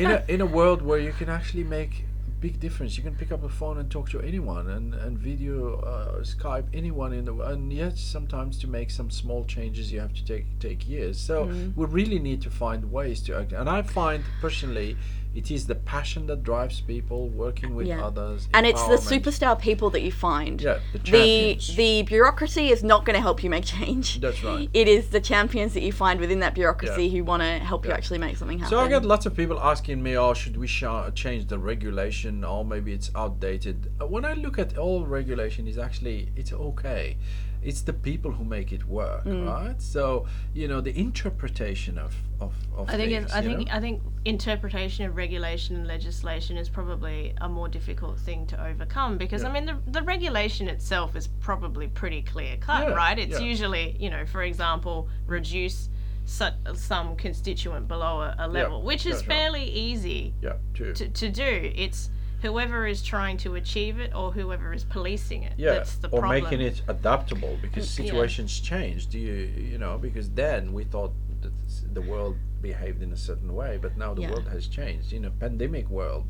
[0.05, 2.14] in a in a world where you can actually make a
[2.45, 2.93] big difference.
[2.99, 5.55] You can pick up a phone and talk to anyone, and and video
[5.93, 10.01] uh, Skype anyone in the world, and yet sometimes to make some small changes you
[10.07, 11.17] have to take take years.
[11.29, 11.75] So Mm.
[11.79, 13.53] we really need to find ways to act.
[13.61, 14.91] And I find personally,
[15.35, 18.05] it is the passion that drives people working with Yeah.
[18.07, 20.61] others, and it's the superstar people that you find.
[20.61, 21.77] Yeah, the the champions.
[21.77, 24.21] the bureaucracy is not going to help you make change.
[24.21, 24.69] That's right.
[24.73, 27.19] It is the champions that you find within that bureaucracy Yeah.
[27.19, 28.71] who want to help you actually make something happen.
[28.71, 32.45] So I get lots of people asking me, "Oh, should we sh- change the regulation?
[32.45, 37.17] Or maybe it's outdated." Uh, When I look at all regulation, is actually it's okay.
[37.65, 39.47] It's the people who make it work, Mm.
[39.47, 39.81] right?
[39.81, 43.25] So you know the interpretation of of, of I think things.
[43.27, 43.75] it's, I think know?
[43.75, 49.17] I think interpretation of regulation and legislation is probably a more difficult thing to overcome
[49.19, 53.19] because I mean the, the regulation itself is probably pretty clear cut, Yeah, right?
[53.19, 53.47] It's yeah.
[53.53, 55.89] usually you know, for example, reduce
[56.27, 59.37] su- some constituent below a, a level, which is that's right.
[59.37, 61.73] fairly easy yeah, to, to do.
[61.75, 62.11] It's
[62.45, 65.55] whoever is trying to achieve it or whoever is policing it.
[65.57, 66.19] yeah, That's the problem.
[66.19, 66.45] or problem.
[66.61, 68.05] making it adaptable because Mm, yeah.
[68.05, 68.99] situations change.
[69.15, 69.35] Do you
[69.73, 71.53] you know because then we thought that
[71.99, 74.31] the world behaved in a certain way, but now the Yeah.
[74.33, 75.09] world has changed.
[75.19, 76.25] In a pandemic world,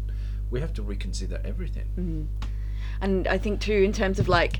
[0.52, 1.88] we have to reconsider everything.
[3.00, 4.54] and I think too in terms of like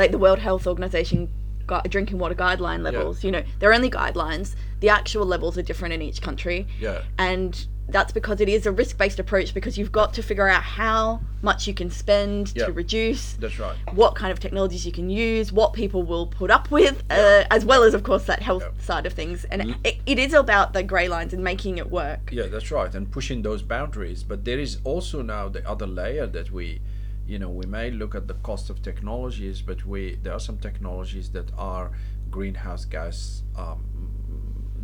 [0.00, 1.18] like the World Health Organization
[1.66, 3.22] gu- drinking water guideline levels.
[3.24, 4.54] You know, they're only guidelines.
[4.80, 6.66] The actual levels are different in each country.
[6.80, 7.02] Yeah.
[7.18, 7.52] and
[7.92, 11.66] that's because it is a risk-based approach because you've got to figure out how much
[11.66, 12.66] you can spend Yeah.
[12.66, 13.76] to reduce That's right.
[13.92, 17.64] what kind of technologies you can use what people will put up with uh, as
[17.64, 18.82] well as of course that health Yeah.
[18.82, 21.90] side of things and L- it, it is about the grey lines and making it
[21.90, 24.22] work Yeah, that's right, and pushing those boundaries.
[24.22, 26.80] But there is also now the other layer that we,
[27.26, 30.58] you know, we may look at the cost of technologies, but we there are some
[30.58, 31.90] technologies that are
[32.30, 33.84] greenhouse gas um,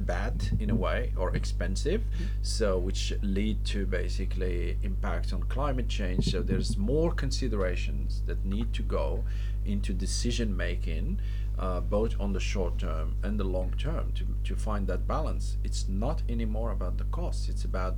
[0.09, 2.03] bad in a way or expensive,
[2.43, 6.33] so which lead to basically impacts on climate change.
[6.33, 9.23] So there's more considerations that need to go
[9.65, 11.21] into decision making.
[11.59, 15.57] Uh, both on the short term and the long term to, to find that balance.
[15.65, 17.97] It's not anymore about the cost, it's about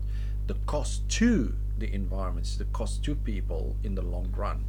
[0.51, 4.65] the cost to the environment, the cost to people in the long run.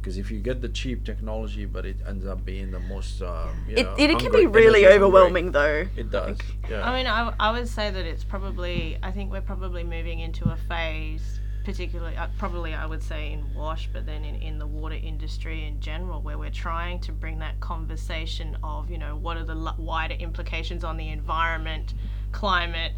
[0.00, 3.50] Because if you get the cheap technology, but it ends up being the most, um,
[3.68, 4.94] you it, know, it, it can be really energy hungry.
[4.94, 6.38] overwhelming though It does.
[6.70, 6.88] Yeah.
[6.88, 10.50] I mean, I, I would say that it's probably, I think we're probably moving into
[10.50, 14.66] a phase, particularly, uh, probably I would say in WASH, but then in, in the
[14.66, 19.36] water industry in general, where we're trying to bring that conversation of, you know, what
[19.36, 21.92] are the lo- wider implications on the environment,
[22.32, 22.92] climate,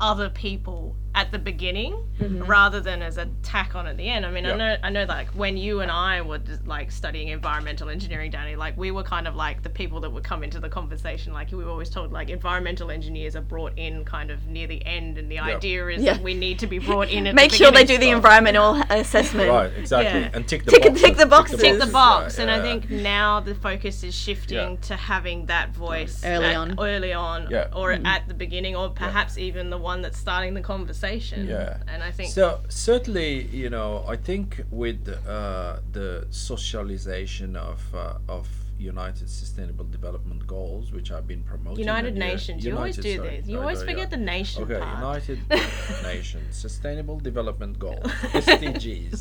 [0.00, 2.42] other people at the beginning mm-hmm.
[2.44, 4.24] rather than as a tack on at the end.
[4.24, 4.54] I mean, Yeah.
[4.54, 8.30] I know I know like when you and I were just, like studying environmental engineering,
[8.30, 11.34] Danny, like we were kind of like the people that would come into the conversation.
[11.34, 14.82] Like we were always told like environmental engineers are brought in kind of near the
[14.86, 16.14] end, and the idea is Yeah.
[16.14, 18.00] that we need to be brought in at make the sure they beginning.
[18.00, 20.20] do the environmental assessment right, exactly.
[20.22, 20.30] Yeah.
[20.32, 21.02] And tick the Tick- boxes.
[21.02, 21.60] tick the boxes.
[21.60, 24.76] tick the box Yeah, and i think now the focus is shifting Yeah.
[24.88, 26.76] to having that voice Early at- on.
[26.80, 27.68] early on Yeah.
[27.74, 28.06] or mm-hmm.
[28.06, 31.46] at the beginning or perhaps even the one that's starting the conversation.
[31.46, 31.76] Yeah.
[31.88, 38.14] And I think So certainly, you know, I think with uh, the socialization of uh,
[38.28, 41.78] of United Sustainable Development Goals, which I've been promoting.
[41.78, 42.64] United Nations.
[42.64, 43.40] You always do sorry.
[43.40, 43.48] this.
[43.48, 44.16] You always forget yeah.
[44.16, 44.98] the nation Okay, part.
[44.98, 45.38] United
[46.02, 49.20] Nations Sustainable Development Goals (SDGs).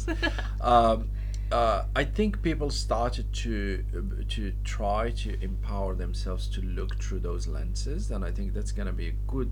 [0.62, 1.10] Um,
[1.52, 3.84] uh, I think people started to
[4.30, 8.88] to try to empower themselves to look through those lenses, and I think that's going
[8.88, 9.52] to be a good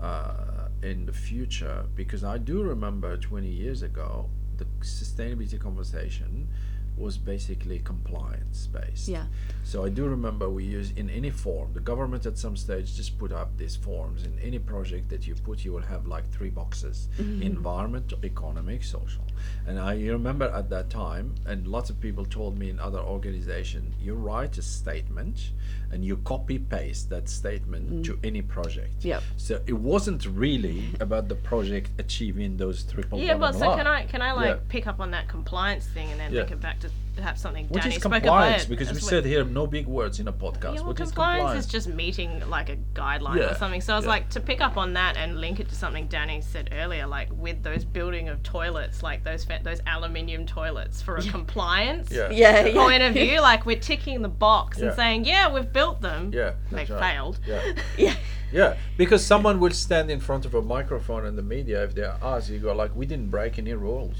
[0.00, 6.48] uh, in the future because I do remember 20 years ago the sustainability conversation
[6.96, 9.08] was basically compliance based.
[9.08, 9.24] Yeah.
[9.64, 11.72] So I do remember we use in any form.
[11.72, 14.24] The government at some stage just put up these forms.
[14.24, 19.24] In any project that you put, you will have like three boxes: environment, economic, social.
[19.66, 23.94] And I remember at that time, and lots of people told me in other organizations,
[24.00, 25.52] you write a statement
[25.92, 28.04] and you copy paste that statement mm.
[28.04, 29.04] to any project.
[29.04, 29.20] Yeah.
[29.36, 34.04] So it wasn't really about the project achieving those triple Yeah, but so can I
[34.06, 34.60] can I like Yeah.
[34.68, 36.40] pick up on that compliance thing and then Yeah.
[36.40, 38.64] link it back to perhaps something What Danny is spoke compliance?
[38.64, 38.70] about?
[38.70, 40.62] Because we said here no big words in a podcast.
[40.62, 41.64] Yeah, well, what is compliance, compliance?
[41.66, 43.80] is just meeting like a guideline Yeah, or something.
[43.80, 44.10] So I was yeah.
[44.10, 47.28] like to pick up on that and link it to something Danny said earlier, like
[47.32, 52.30] with those building of toilets, like those fa- those aluminium toilets for a compliance yeah.
[52.30, 52.72] Yeah, yeah.
[52.74, 53.40] point of view.
[53.50, 54.86] Like we're ticking the box Yeah.
[54.86, 56.30] and saying, yeah, we've built them.
[56.32, 56.88] Yeah, they right.
[56.88, 57.38] failed.
[57.46, 57.60] Yeah.
[57.98, 58.14] Yeah.
[58.52, 62.16] Yeah, because someone will stand in front of a microphone in the media if they're
[62.22, 62.50] us.
[62.50, 64.16] You go like, we didn't break any rules.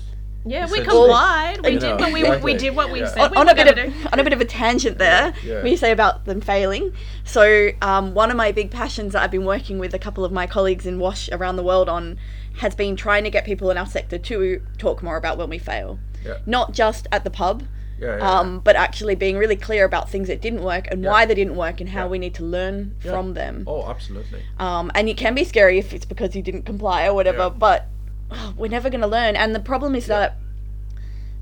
[0.46, 1.58] Yeah, we complied.
[1.62, 3.08] We did know, what we we did what we Yeah.
[3.08, 3.92] said on, we on a bit of do.
[4.12, 5.56] on a bit of a tangent there yeah.
[5.62, 6.92] when you say about them failing
[7.24, 10.32] so um, one of my big passions that i've been working with a couple of
[10.32, 12.18] my colleagues in wash around the world on
[12.58, 15.58] has been trying to get people in our sector to talk more about when we
[15.58, 16.38] fail Yeah.
[16.46, 17.64] not just at the pub
[18.00, 18.38] Yeah, yeah.
[18.38, 21.10] um, but actually being really clear about things that didn't work and Yeah.
[21.10, 22.08] why they didn't work and how Yeah.
[22.12, 23.10] we need to learn Yeah.
[23.12, 24.40] from them oh, absolutely.
[24.58, 27.48] um, and it can be scary if it's because you didn't comply or whatever Yeah.
[27.50, 27.86] but
[28.32, 29.36] oh, we're never going to learn.
[29.36, 30.36] And the problem is that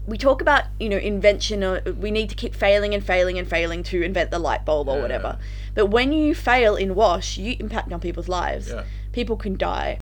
[0.07, 3.46] we talk about you know invention or we need to keep failing and failing and
[3.46, 5.03] failing to invent the light bulb or Yeah.
[5.03, 5.38] whatever.
[5.74, 8.68] But when you fail in wash you impact on people's lives.
[8.70, 8.85] Yeah.
[9.12, 9.98] people can die.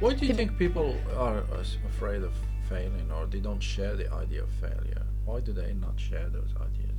[0.00, 1.38] Why do you think people are
[1.88, 2.32] afraid of
[2.74, 5.02] failing or they don't share the idea of failure?
[5.24, 6.90] Why do they not share those ideas?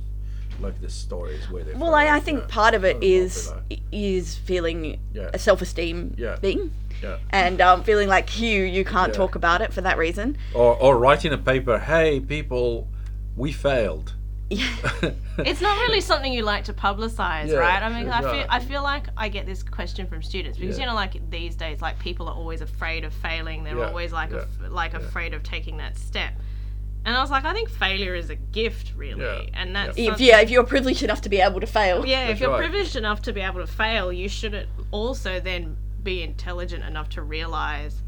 [0.60, 3.82] Like the stories where they well I, I think part of it is popular.
[3.92, 5.30] is feeling Yeah.
[5.34, 6.36] a self-esteem Yeah.
[6.36, 7.18] thing Yeah.
[7.30, 9.18] and um, feeling like you you can't Yeah.
[9.22, 12.88] talk about it for that reason Or, or writing a paper, hey, people,
[13.36, 14.14] we failed.
[14.50, 17.82] It's not really something you like to publicize, Yeah, right?
[17.82, 18.32] I mean, I yeah.
[18.32, 20.84] feel I feel like I get this question from students because Yeah.
[20.84, 23.64] you know, like these days, like people are always afraid of failing.
[23.64, 26.32] They're Yeah, always like yeah, af- like afraid of taking that step.
[27.04, 30.06] And I was like, I think failure is a gift, really, Yeah, and that's if
[30.06, 32.28] something- yeah if you're privileged enough to be able to fail yeah.
[32.28, 32.58] If you're right.
[32.58, 37.22] privileged enough to be able to fail, you should also then be intelligent enough to
[37.22, 38.00] realize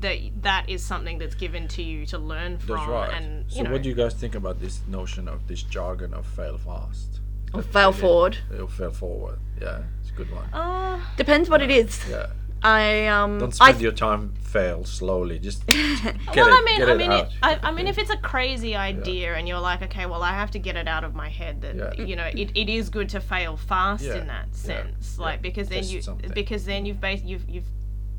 [0.00, 2.76] that that is something that's given to you to learn from.
[2.76, 3.12] That's right.
[3.14, 6.14] And you so, know, what do you guys think about this notion of this jargon
[6.14, 7.20] of fail fast?
[7.54, 8.38] Or fail really- forward.
[8.58, 9.38] Or fail forward.
[9.60, 10.44] Yeah, it's a good one.
[10.54, 12.26] uh, depends what it is Yeah.
[12.64, 15.38] I um Don't I spend your time fail slowly.
[15.40, 16.04] Just get
[16.36, 18.16] well, it, I mean, get I it mean, it, I, I mean, if it's a
[18.16, 21.28] crazy idea and you're like, okay, well, I have to get it out of my
[21.28, 22.04] head that Yeah.
[22.04, 25.24] you know it, it is good to fail fast Yeah, in that sense, yeah.
[25.24, 26.30] like because then Test you something.
[26.34, 27.66] because then you've based you've you've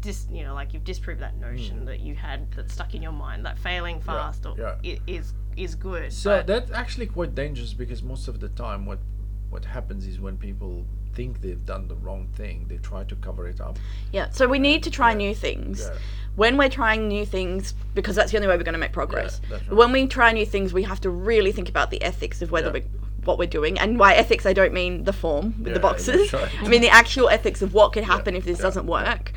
[0.03, 1.85] dis you know like you've disproved that notion Hmm.
[1.85, 4.95] that you had that stuck in your mind that failing fast or yeah.
[5.07, 6.11] is is good.
[6.11, 8.99] So but- that's actually quite dangerous because most of the time, what
[9.49, 13.47] what happens is when people think they've done the wrong thing, they try to cover
[13.47, 13.77] it up.
[14.11, 15.17] Yeah, so we need to try Yeah.
[15.25, 15.75] new things.
[15.81, 15.95] Yeah.
[16.35, 19.39] When we're trying new things, because that's the only way we're going to make progress.
[19.47, 19.77] that's right.
[19.77, 22.67] When we try new things, we have to really think about the ethics of whether
[22.69, 22.73] Yeah.
[22.73, 22.83] we
[23.25, 23.77] what we're doing.
[23.79, 26.31] And by ethics, I don't mean the form with Yeah, the boxes.
[26.31, 26.51] that's right.
[26.65, 29.31] I mean the actual ethics of what could happen if this yeah, doesn't work.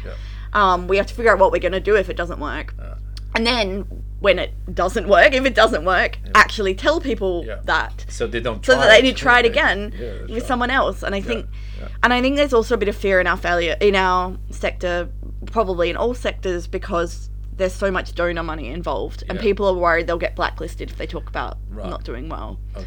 [0.56, 0.72] Yeah.
[0.72, 2.74] Um, we have to figure out what we're going to do if it doesn't work.
[2.78, 2.94] Yeah.
[3.34, 3.84] And then
[4.20, 7.60] when it doesn't work, if it doesn't work, actually tell people Yeah.
[7.64, 8.64] that So they don't.
[8.64, 10.42] so that they need to try it again Yeah, with right.
[10.42, 11.02] someone else.
[11.02, 11.46] And I think,
[11.78, 11.88] yeah.
[12.02, 15.10] and I think there's also a bit of fear in our failure in our sector,
[15.46, 20.06] probably in all sectors, because there's so much donor money involved, and people are worried
[20.06, 21.88] they'll get blacklisted if they talk about Right.
[21.88, 22.58] not doing well.
[22.76, 22.86] Okay.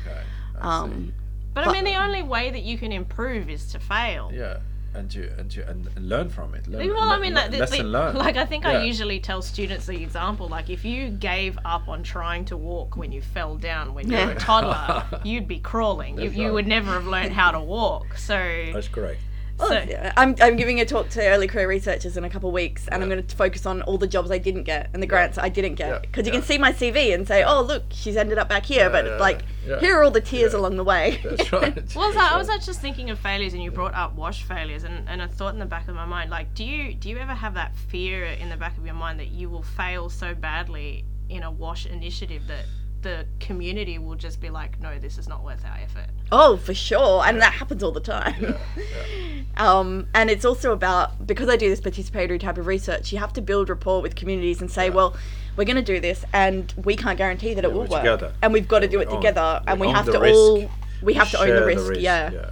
[0.60, 1.13] I Um,
[1.53, 4.32] but I mean, the only way that you can improve is to fail.
[4.34, 4.58] Yeah.
[4.93, 6.67] And to and to and, and learn from it.
[6.67, 8.17] Learn, Well, I mean, le- like, the- lesson learned.
[8.17, 8.71] like I think Yeah.
[8.80, 12.98] I usually tell students the example, like if you gave up on trying to walk
[12.98, 16.17] when you fell down when you were a toddler, you'd be crawling.
[16.17, 18.17] You, That's you would never have learned how to walk.
[18.17, 18.35] So,
[18.73, 19.21] That's correct.
[19.60, 22.49] Well, So- yeah, I'm, I'm giving a talk to early career researchers in a couple
[22.49, 25.03] of weeks, and I'm going to focus on all the jobs I didn't get and
[25.03, 25.91] the grants I didn't Yeah.
[25.93, 26.01] get.
[26.03, 26.39] Because you Yeah.
[26.39, 29.05] can see my CV and say, oh, look, she's ended up back here, Yeah, but
[29.05, 29.79] yeah, like, yeah.
[29.79, 30.60] here are all the tears Yeah.
[30.60, 31.19] along the way.
[31.23, 31.75] That's right.
[31.95, 34.83] Well, so That's I was just thinking of failures, and you brought up wash failures,
[34.85, 37.17] and, and a thought in the back of my mind, like, do you do you
[37.17, 40.33] ever have that fear in the back of your mind that you will fail so
[40.33, 42.65] badly in a wash initiative that
[43.02, 46.08] the community will just be like, no, this is not worth our effort.
[46.31, 48.35] Oh, for sure, and that happens all the time.
[48.41, 48.58] Yeah,
[49.58, 53.33] Um, and it's also about because I do this participatory type of research, you have
[53.33, 54.93] to build rapport with communities and say, Yeah.
[54.93, 55.15] well,
[55.58, 58.33] we're going to do this, and we can't guarantee that it will work, together.
[58.41, 60.33] and we've got to do it own- together, and we have to risk.
[60.35, 60.71] all
[61.02, 62.02] we have to own Share the risk.
[62.02, 62.52] yeah.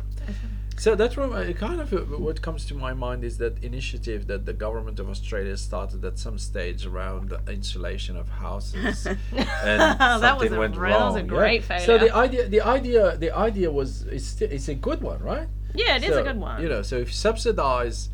[0.79, 1.97] So that's what I- kind of uh,
[2.27, 6.19] what comes to my mind is that initiative that the government of Australia started at
[6.19, 9.17] some stage around the insulation of houses, and
[9.81, 11.79] That was something a went re- that was a wrong, great yeah?
[11.79, 15.47] So the idea, the idea, the idea was it's it's a good one, right?
[15.73, 16.61] Yeah, it is So, a good one.
[16.61, 18.09] You know, so if you subsidize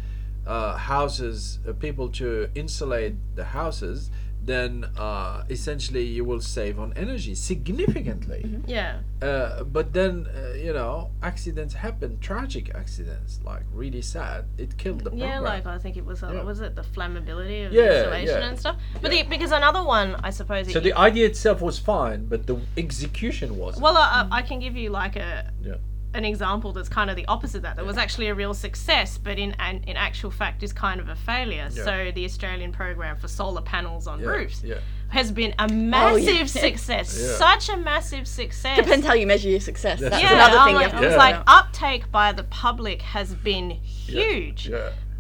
[0.47, 4.09] uh, houses, uh, people to insulate the houses,
[4.45, 8.41] then uh, essentially you will save on energy significantly.
[8.45, 8.69] Mm-hmm.
[8.69, 8.99] yeah.
[9.21, 14.45] Uh, but then uh, you know accidents happen, tragic accidents, like really sad.
[14.57, 15.29] It killed the program.
[15.29, 16.43] Yeah, like I think it was, uh, Yeah.
[16.43, 18.49] was it the flammability of Yeah, the insulation yeah.
[18.49, 18.75] and stuff.
[19.01, 19.23] But Yeah.
[19.23, 20.71] the, because another one, I suppose.
[20.71, 23.83] so the idea itself was fine, but the execution wasn't.
[23.83, 25.75] well, I, I can give you like a yeah.
[26.14, 27.76] An example that's kind of the opposite of that.
[27.76, 31.09] That was actually a real success, but in an, in actual fact is kind of
[31.09, 31.70] a failure.
[31.72, 31.84] Yeah.
[31.84, 34.76] So the Australian program for solar panels on Yeah, roofs yeah.
[35.09, 36.45] has been a oh, massive yeah.
[36.45, 37.20] success.
[37.20, 37.36] Yeah.
[37.36, 38.78] Such a massive success.
[38.78, 39.99] Depends how you measure your success.
[39.99, 42.32] That's That's, yeah, another I'm thing like, you I have to was like, uptake by
[42.32, 44.72] the public has been huge.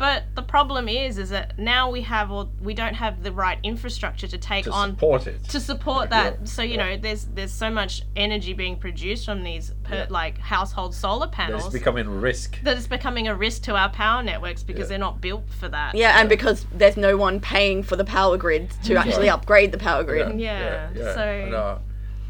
[0.03, 0.19] Yeah.
[0.25, 3.57] But the problem is, is that now we have all we don't have the right
[3.63, 5.43] infrastructure to take To on support it.
[5.49, 6.47] to support Yeah, that.
[6.47, 6.85] So you yeah.
[6.95, 10.05] know, there's there's so much energy being produced from these per, Yeah.
[10.09, 12.61] like household solar That panels is becoming a risk.
[12.63, 14.89] that it's becoming a risk to our power networks because Yeah.
[14.89, 15.95] they're not built for that.
[15.95, 19.77] Yeah, and because there's no one paying for the power grid to actually upgrade the
[19.77, 20.39] power grid.
[20.39, 21.79] Yeah, so-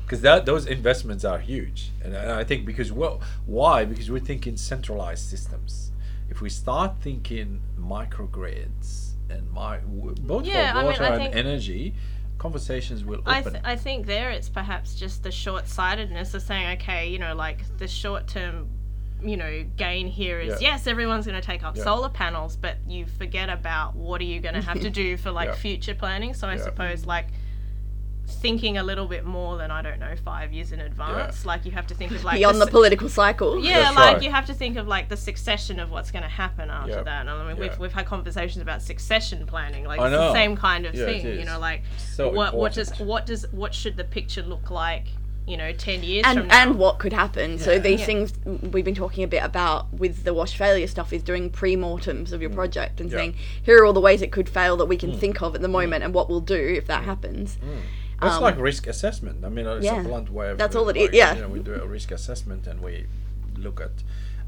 [0.05, 3.85] because uh, that those investments are huge, and, and I think because well, why?
[3.85, 5.91] Because we're thinking centralized systems.
[6.33, 11.35] If we start thinking microgrids and my both Yeah, for I mean, water I and
[11.35, 11.93] energy,
[12.39, 13.53] conversations will I, open.
[13.53, 17.35] th- I think there it's perhaps just the short sightedness of saying, okay, you know,
[17.35, 18.67] like the short term,
[19.21, 20.71] you know, gain here is Yeah.
[20.71, 21.83] yes, everyone's going to take up Yeah.
[21.83, 25.29] solar panels, but you forget about what are you going to have to do for
[25.29, 26.33] like future planning.
[26.33, 27.27] So I suppose like
[28.25, 31.45] thinking a little bit more than I don't know five years in advance.
[31.45, 33.63] Like you have to think of like Beyond the s- political cycle.
[33.63, 34.23] yeah, That's like right.
[34.23, 37.03] you have to think of like the succession of what's going to happen after Yeah.
[37.03, 37.21] that.
[37.21, 37.69] And I mean, Yeah.
[37.69, 39.85] we've, we've had conversations about succession planning.
[39.85, 41.25] Like I it's the same kind of Yeah, thing.
[41.39, 45.05] You know, like So what what does what does what should the picture look like?
[45.45, 46.61] You know, ten years and from now.
[46.61, 47.59] and what could happen.
[47.59, 48.05] So these Yeah.
[48.05, 52.31] things we've been talking a bit about with the wash failure stuff is doing pre-mortems
[52.31, 53.13] of your project and Mm.
[53.13, 53.17] Yeah.
[53.17, 53.21] Mm.
[53.21, 55.61] saying here are all the ways it could fail that we can think of at
[55.61, 57.57] the moment and what we'll do if that happens.
[58.23, 59.43] That's um, like risk assessment.
[59.45, 59.99] I mean, it's yeah.
[59.99, 61.35] a blunt way of That's all it like, is, yeah.
[61.35, 63.05] You know, we do a risk assessment and we
[63.57, 63.91] look at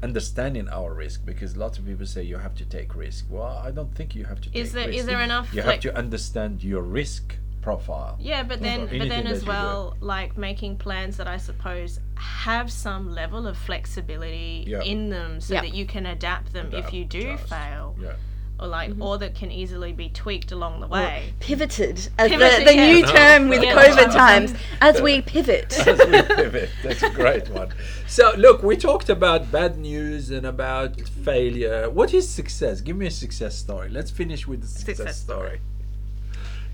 [0.02, 3.26] understanding our risk because lots of people say you have to take risk.
[3.30, 4.98] Well, I don't think you have to Is take there- risk.
[5.00, 8.16] is there enough, You like- have to understand your risk profile.
[8.20, 13.12] Yeah, but then, but then as well, like making plans that I suppose have some
[13.12, 14.82] level of flexibility Yeah.
[14.82, 15.62] in them, so Yeah.
[15.62, 18.12] that you can adapt them if you do Adapt, fail, Yeah.
[18.58, 19.02] Or like, Mm-hmm.
[19.02, 21.32] or that can easily be tweaked along the way.
[21.40, 22.86] Pivoted as Pivoted, the, the yeah.
[22.92, 23.08] new No.
[23.12, 23.74] term with Yeah.
[23.74, 25.78] COVID times as we pivot.
[25.86, 26.70] As we pivot.
[26.82, 27.68] That's a great one.
[28.06, 31.90] So, look, we talked about bad news and about failure.
[31.90, 32.80] What is success?
[32.80, 33.88] Give me a success story.
[33.90, 35.48] Let's finish with the success, Success story.
[35.48, 35.60] story.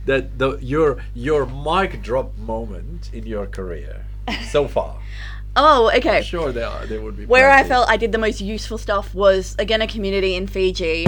[0.06, 4.04] That the your your mic drop moment in your career
[4.50, 4.98] so far.
[5.54, 6.16] Oh, okay.
[6.18, 7.26] I'm sure there are, there would be.
[7.26, 11.06] where I felt I did the most useful stuff was again a community in Fiji,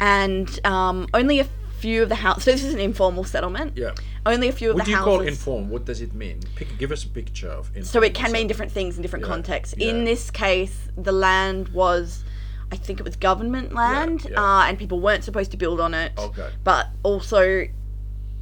[0.00, 1.46] and um, only a
[1.78, 2.44] few of the houses.
[2.44, 3.76] So this is an informal settlement.
[3.76, 3.92] Yeah.
[4.26, 5.08] Only a few of What the do you houses.
[5.18, 5.70] call inform?
[5.70, 6.40] What does it mean?
[6.56, 9.30] Pick, give us a picture of so it can mean different things in different Yeah,
[9.32, 9.74] contexts.
[9.78, 9.88] yeah.
[9.90, 12.24] In this case, the land was,
[12.72, 14.42] I think it was government land, yeah.
[14.42, 16.12] Uh, and people weren't supposed to build on it.
[16.18, 16.50] Okay.
[16.64, 17.66] But also,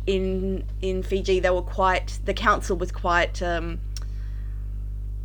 [0.06, 2.18] in in Fiji, they were quite.
[2.24, 3.42] The council was quite.
[3.42, 3.80] Um,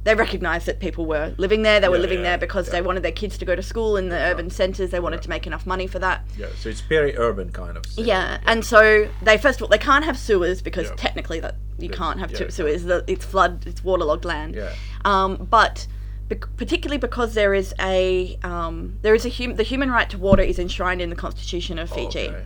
[0.04, 1.80] they recognised that people were living there.
[1.80, 2.72] They were Yeah, living yeah, there because yeah.
[2.74, 4.90] they wanted their kids to go to school in the urban centres.
[4.92, 6.26] They wanted to make enough money for that.
[6.38, 6.48] Yeah.
[6.58, 7.84] So it's very urban kind of.
[7.98, 11.90] Yeah, and so they first of all they can't have sewers because technically that you
[11.90, 12.86] can't have sewers.
[13.08, 13.66] It's flood.
[13.68, 14.56] It's waterlogged land.
[14.56, 14.74] Yeah.
[15.06, 15.88] Um, but
[16.30, 20.18] bec- particularly because there is a um, there is a hum- the human right to
[20.18, 22.30] water is enshrined in the constitution of Fiji.
[22.30, 22.44] Okay.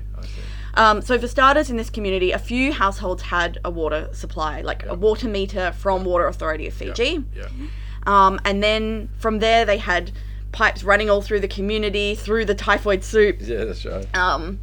[0.75, 4.83] Um, so for starters, in this community, a few households had a water supply, like
[4.85, 4.91] Yeah.
[4.91, 7.23] a water meter from Water Authority of Fiji.
[7.35, 7.47] Yeah.
[8.05, 10.11] Um, and then from there, they had
[10.51, 13.37] pipes running all through the community, through the typhoid soup.
[13.41, 14.05] Yeah, that's right.
[14.17, 14.59] Um,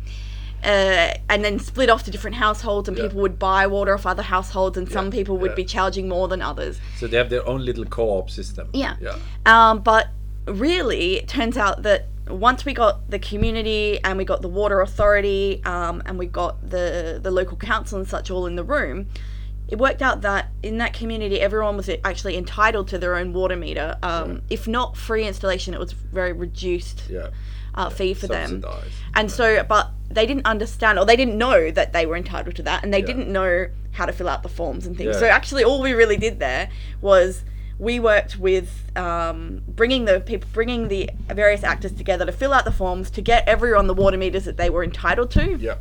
[0.65, 3.05] uh, and then split off to different households, and Yeah.
[3.05, 5.57] people would buy water off other households, and some people would yeah.
[5.57, 6.79] be charging more than others.
[6.99, 8.69] So they have their own little co-op system.
[8.73, 8.95] Yeah.
[9.01, 9.17] Yeah.
[9.45, 10.09] Um, but
[10.47, 14.81] really, it turns out that once we got the community and we got the water
[14.81, 19.07] authority um, and we got the the local council and such all in the room,
[19.69, 23.57] it worked out that in that community everyone was actually entitled to their own water
[23.57, 23.97] meter.
[24.03, 27.29] Um, If not free installation, it was very reduced Yeah.
[27.75, 28.63] uh, fee for them.
[28.63, 28.93] Subsidized.
[29.15, 32.63] And so, but they didn't understand or they didn't know that they were entitled to
[32.65, 33.07] that and they Yeah.
[33.07, 35.15] didn't know how to fill out the forms and things.
[35.15, 35.21] Yeah.
[35.21, 36.69] So, actually, all we really did there
[37.01, 37.45] was
[37.83, 42.65] we worked with um, bringing the people, bringing the various actors together to fill out
[42.65, 45.57] the forms to get everyone the water meters that they were entitled to.
[45.59, 45.75] Yeah.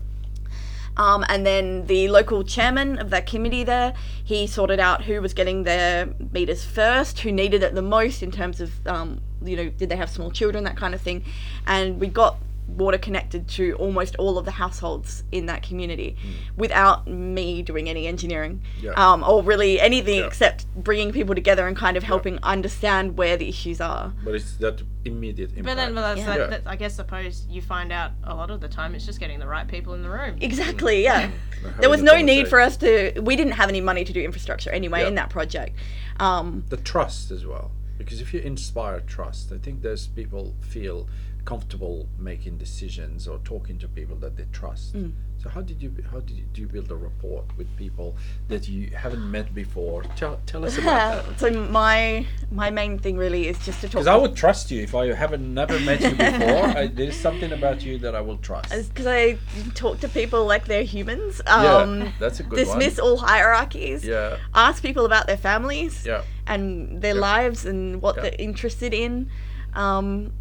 [0.97, 3.93] Um, and then the local chairman of that committee there,
[4.24, 8.32] he sorted out who was getting their meters first, who needed it the most in
[8.32, 11.24] terms of, um, you know, did they have small children, that kind of thing.
[11.68, 12.38] And we got
[12.78, 16.16] water connected to almost all of the households in that community
[16.56, 18.92] without me doing any engineering Yeah.
[18.92, 20.28] um, or really anything Yeah.
[20.28, 24.14] except bringing people together and kind of helping understand where the issues are.
[24.24, 25.66] But it's that immediate impact.
[25.66, 26.26] But then, but that's, Yeah.
[26.28, 26.48] that, Yeah.
[26.48, 29.40] that, I guess, suppose you find out a lot of the time it's just getting
[29.40, 30.38] the right people in the room.
[30.42, 31.30] Exactly, yeah.
[31.80, 34.70] There was no need for us to, we didn't have any money to do infrastructure
[34.72, 35.08] anyway Yeah.
[35.10, 35.76] in that project.
[36.20, 41.08] Um, the trust as well because if you inspire trust i think there's people feel
[41.46, 45.12] comfortable making decisions or talking to people that they trust Mm.
[45.42, 48.16] so how did you how did you, do you build a rapport with people
[48.48, 51.50] that you haven't met before tell, tell us about that so
[51.82, 54.94] my my main thing really is just to talk because i would trust you if
[54.94, 58.70] i haven't never met you before I, there's something about you that i will trust
[58.89, 59.38] because I
[59.74, 61.42] talk to people like they're humans.
[61.48, 64.06] yeah Um, that's a good dismiss one all hierarchies.
[64.06, 67.22] yeah Ask people about their families yeah and their Yeah.
[67.32, 68.22] lives and what Yeah.
[68.24, 69.30] they're interested in.
[69.74, 70.34] Um,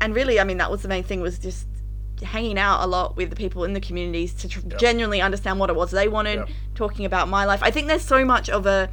[0.00, 1.66] and really, I mean, that was the main thing was just
[2.22, 5.70] hanging out a lot with the people in the communities to tr- genuinely understand what
[5.70, 6.54] it was they wanted, Yeah.
[6.74, 7.62] talking about my life.
[7.62, 8.88] I think there's so much of a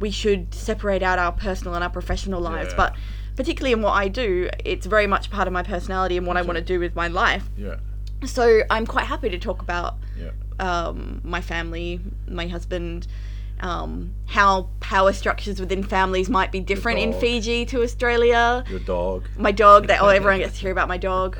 [0.00, 2.76] we should separate out our personal and our professional lives, Yeah.
[2.76, 2.94] but
[3.36, 6.42] particularly in what I do, it's very much part of my personality and what I
[6.42, 7.48] want to do with my life.
[7.56, 7.76] yeah
[8.24, 10.30] So I'm quite happy to talk about yeah
[10.60, 13.06] um, my family, my husband,
[13.60, 17.12] um, how power structures within families might be different in.
[17.12, 18.64] Fiji to Australia.
[18.68, 21.36] your dog My dog, that oh, everyone gets to hear about my dog.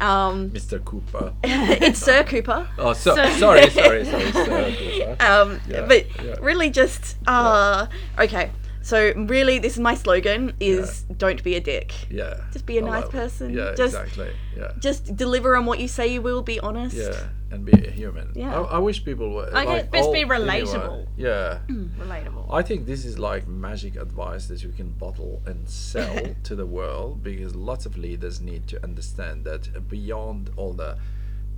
[0.00, 2.68] Um, mr cooper it's Sir Cooper.
[2.78, 6.36] oh so, So- sorry sorry sorry sir cooper Um, Yeah, but yeah.
[6.40, 7.86] really, just uh,
[8.18, 8.50] okay.
[8.84, 11.94] So really, this is my slogan: is don't be a dick.
[12.10, 12.44] Yeah.
[12.52, 13.16] Just be a I nice love it.
[13.16, 13.54] person.
[13.54, 14.30] Yeah, Just- exactly.
[14.54, 14.72] Yeah.
[14.78, 16.42] Just deliver on what you say you will.
[16.42, 16.94] Be honest.
[16.94, 18.32] Yeah, and be a human.
[18.34, 18.60] Yeah.
[18.60, 19.48] I, I wish people were.
[19.54, 21.06] I like, guess just be oh, anyway, relatable.
[21.16, 21.58] Yeah.
[21.68, 22.52] Mm, relatable.
[22.52, 26.66] I think this is like magic advice that you can bottle and sell to the
[26.66, 30.98] world because lots of leaders need to understand that beyond all the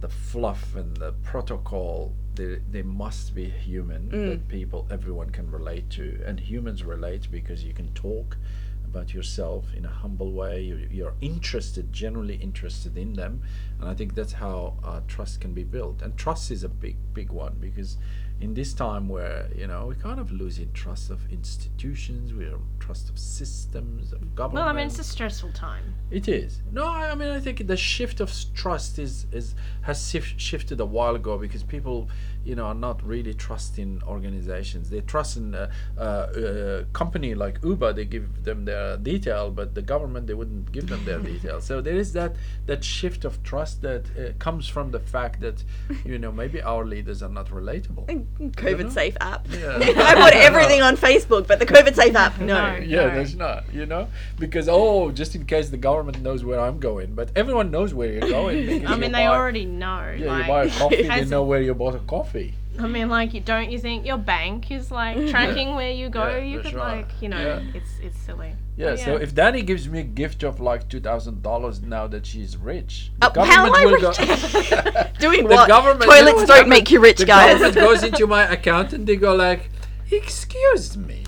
[0.01, 5.91] the fluff and the protocol they, they must be human that people everyone can relate
[5.91, 6.21] to.
[6.27, 8.37] And humans relate because you can talk
[8.85, 10.63] about yourself in a humble way.
[10.63, 13.43] You're, you're interested generally interested in them.
[13.81, 16.03] And i think that's how uh, trust can be built.
[16.03, 17.97] And trust is a big big one because
[18.41, 23.09] in this time where you know we're kind of losing trust of institutions we're trust
[23.09, 25.95] of systems of government Well, I mean, it's a stressful time.
[26.11, 26.61] it is.
[26.73, 30.81] No, I I mean I think the shift of trust is is has shif- shifted
[30.81, 32.09] a while ago because people,
[32.47, 34.89] you know, are not really trusting organizations.
[34.91, 35.69] They trust in a,
[35.99, 36.07] a,
[36.81, 37.93] a company like Uber.
[37.93, 41.61] They give them their detail, but the government they wouldn't give them their detail.
[41.61, 42.37] So there is that
[42.67, 45.63] that shift of trust that uh, comes from the fact that
[46.05, 48.05] you know maybe our leaders are not relatable.
[48.65, 49.47] COVID safe app.
[49.51, 49.79] Yeah.
[50.11, 52.47] I put everything on Facebook, but the COVID safe app, no.
[52.47, 52.77] No.
[52.97, 56.79] Yeah, there's not, you know, because oh, just in case the government knows where I'm
[56.79, 58.87] going, but everyone knows where you're going.
[58.87, 60.15] I mean, they buy- already know.
[60.17, 62.36] Yeah, like, you buy a coffee, they know where you bought a coffee.
[62.79, 66.29] I mean, like, you don't you think your bank is like tracking where you go?
[66.29, 66.99] Yeah, you could right.
[66.99, 67.63] like, you know, Yeah.
[67.79, 68.53] it's it's silly.
[68.77, 72.07] Yeah, But so if Danny gives me a gift of like two thousand dollars now
[72.09, 74.19] that she's rich, Oh, how am I will rich?
[75.19, 75.69] Doing The what?
[75.69, 76.69] government- you know Toilets don't happens?
[76.71, 77.55] make you rich, the guys.
[77.55, 79.71] government goes into my account and they go like,
[80.11, 81.25] "Excuse me,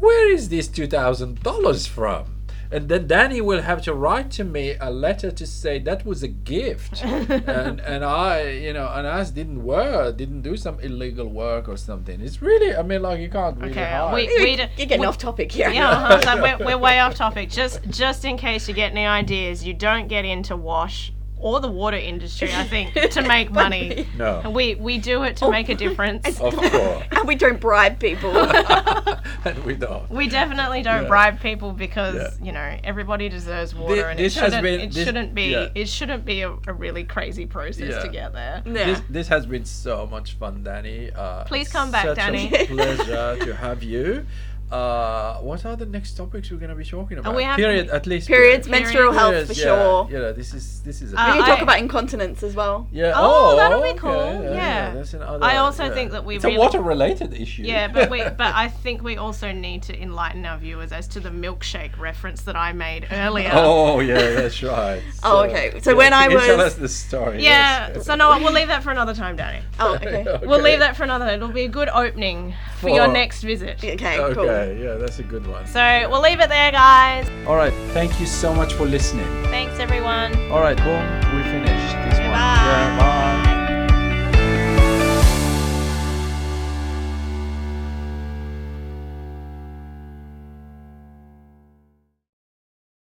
[0.00, 2.33] where is this two thousand dollars from?"
[2.74, 6.22] And then Danny will have to write to me a letter to say that was
[6.24, 11.26] a gift, and and I, you know, and I didn't work, didn't do some illegal
[11.28, 12.20] work or something.
[12.20, 14.14] It's really, I mean, like you can't really Okay, hide.
[14.14, 15.70] we- You're we getting we- off topic here.
[15.70, 17.48] Yeah, uh-huh, so we're, we're way off topic.
[17.48, 21.12] Just just in case you get any ideas, you don't get into wash
[21.44, 22.48] or the water industry.
[22.54, 24.06] I think to make money.
[24.16, 24.40] No.
[24.42, 26.40] And we we do it to make a difference.
[26.40, 27.02] Of course.
[27.12, 28.34] and we don't bribe people.
[29.44, 30.08] and we don't.
[30.10, 31.08] We definitely don't Yeah.
[31.08, 32.46] bribe people because Yeah.
[32.46, 35.44] you know everybody deserves water, and this it has shouldn't been- it this- shouldn't be
[35.52, 35.68] yeah.
[35.74, 37.98] it shouldn't be a, a really crazy process Yeah.
[38.00, 38.62] to get there.
[38.64, 38.72] yeah.
[38.72, 41.10] This, this has been so much fun, Danny.
[41.12, 42.48] Uh, Please come back, Danny.
[42.50, 42.82] such Danny.
[42.82, 44.24] A pleasure to have you.
[44.70, 47.34] Uh, what are the next topics we're going to be talking about?
[47.34, 48.26] we have- Period, at least.
[48.26, 48.82] Periods, Period.
[48.84, 50.08] menstrual health for yeah, sure.
[50.10, 51.12] Yeah, this is this is.
[51.12, 52.88] A Uh, we can I- talk about incontinence as well.
[52.90, 53.12] yeah.
[53.14, 54.92] Oh, that'll be okay, cool, yeah.
[54.94, 55.94] that's another, I also yeah.
[55.94, 57.62] think that we It's really- a water-related issue.
[57.62, 61.20] Yeah, but we but I think we also need to enlighten our viewers as to
[61.20, 63.50] the milkshake reference that I made earlier.
[63.52, 65.02] Oh yeah, that's right.
[65.22, 65.80] Oh, okay.
[65.82, 67.42] So when I can you tell was- us the story.
[67.44, 68.06] Yeah, yes.
[68.06, 69.60] so no, we'll leave that for another time, Danny.
[69.78, 70.24] Oh, okay.
[70.42, 71.26] We'll leave that for another.
[71.26, 71.34] Time.
[71.36, 73.76] It'll be a good opening for your next visit.
[73.78, 74.44] Okay, Okay, cool.
[74.62, 75.66] Yeah, that's a good one.
[75.66, 77.28] So we'll leave it there, guys.
[77.46, 77.72] All right.
[77.92, 79.26] Thank you so much for listening.
[79.44, 80.34] Thanks, everyone.
[80.50, 80.76] All right.
[80.76, 81.04] Boom.
[81.36, 82.30] We finished this one.
[82.30, 82.64] Bye.
[82.66, 82.98] Yeah.
[82.98, 83.43] Bye.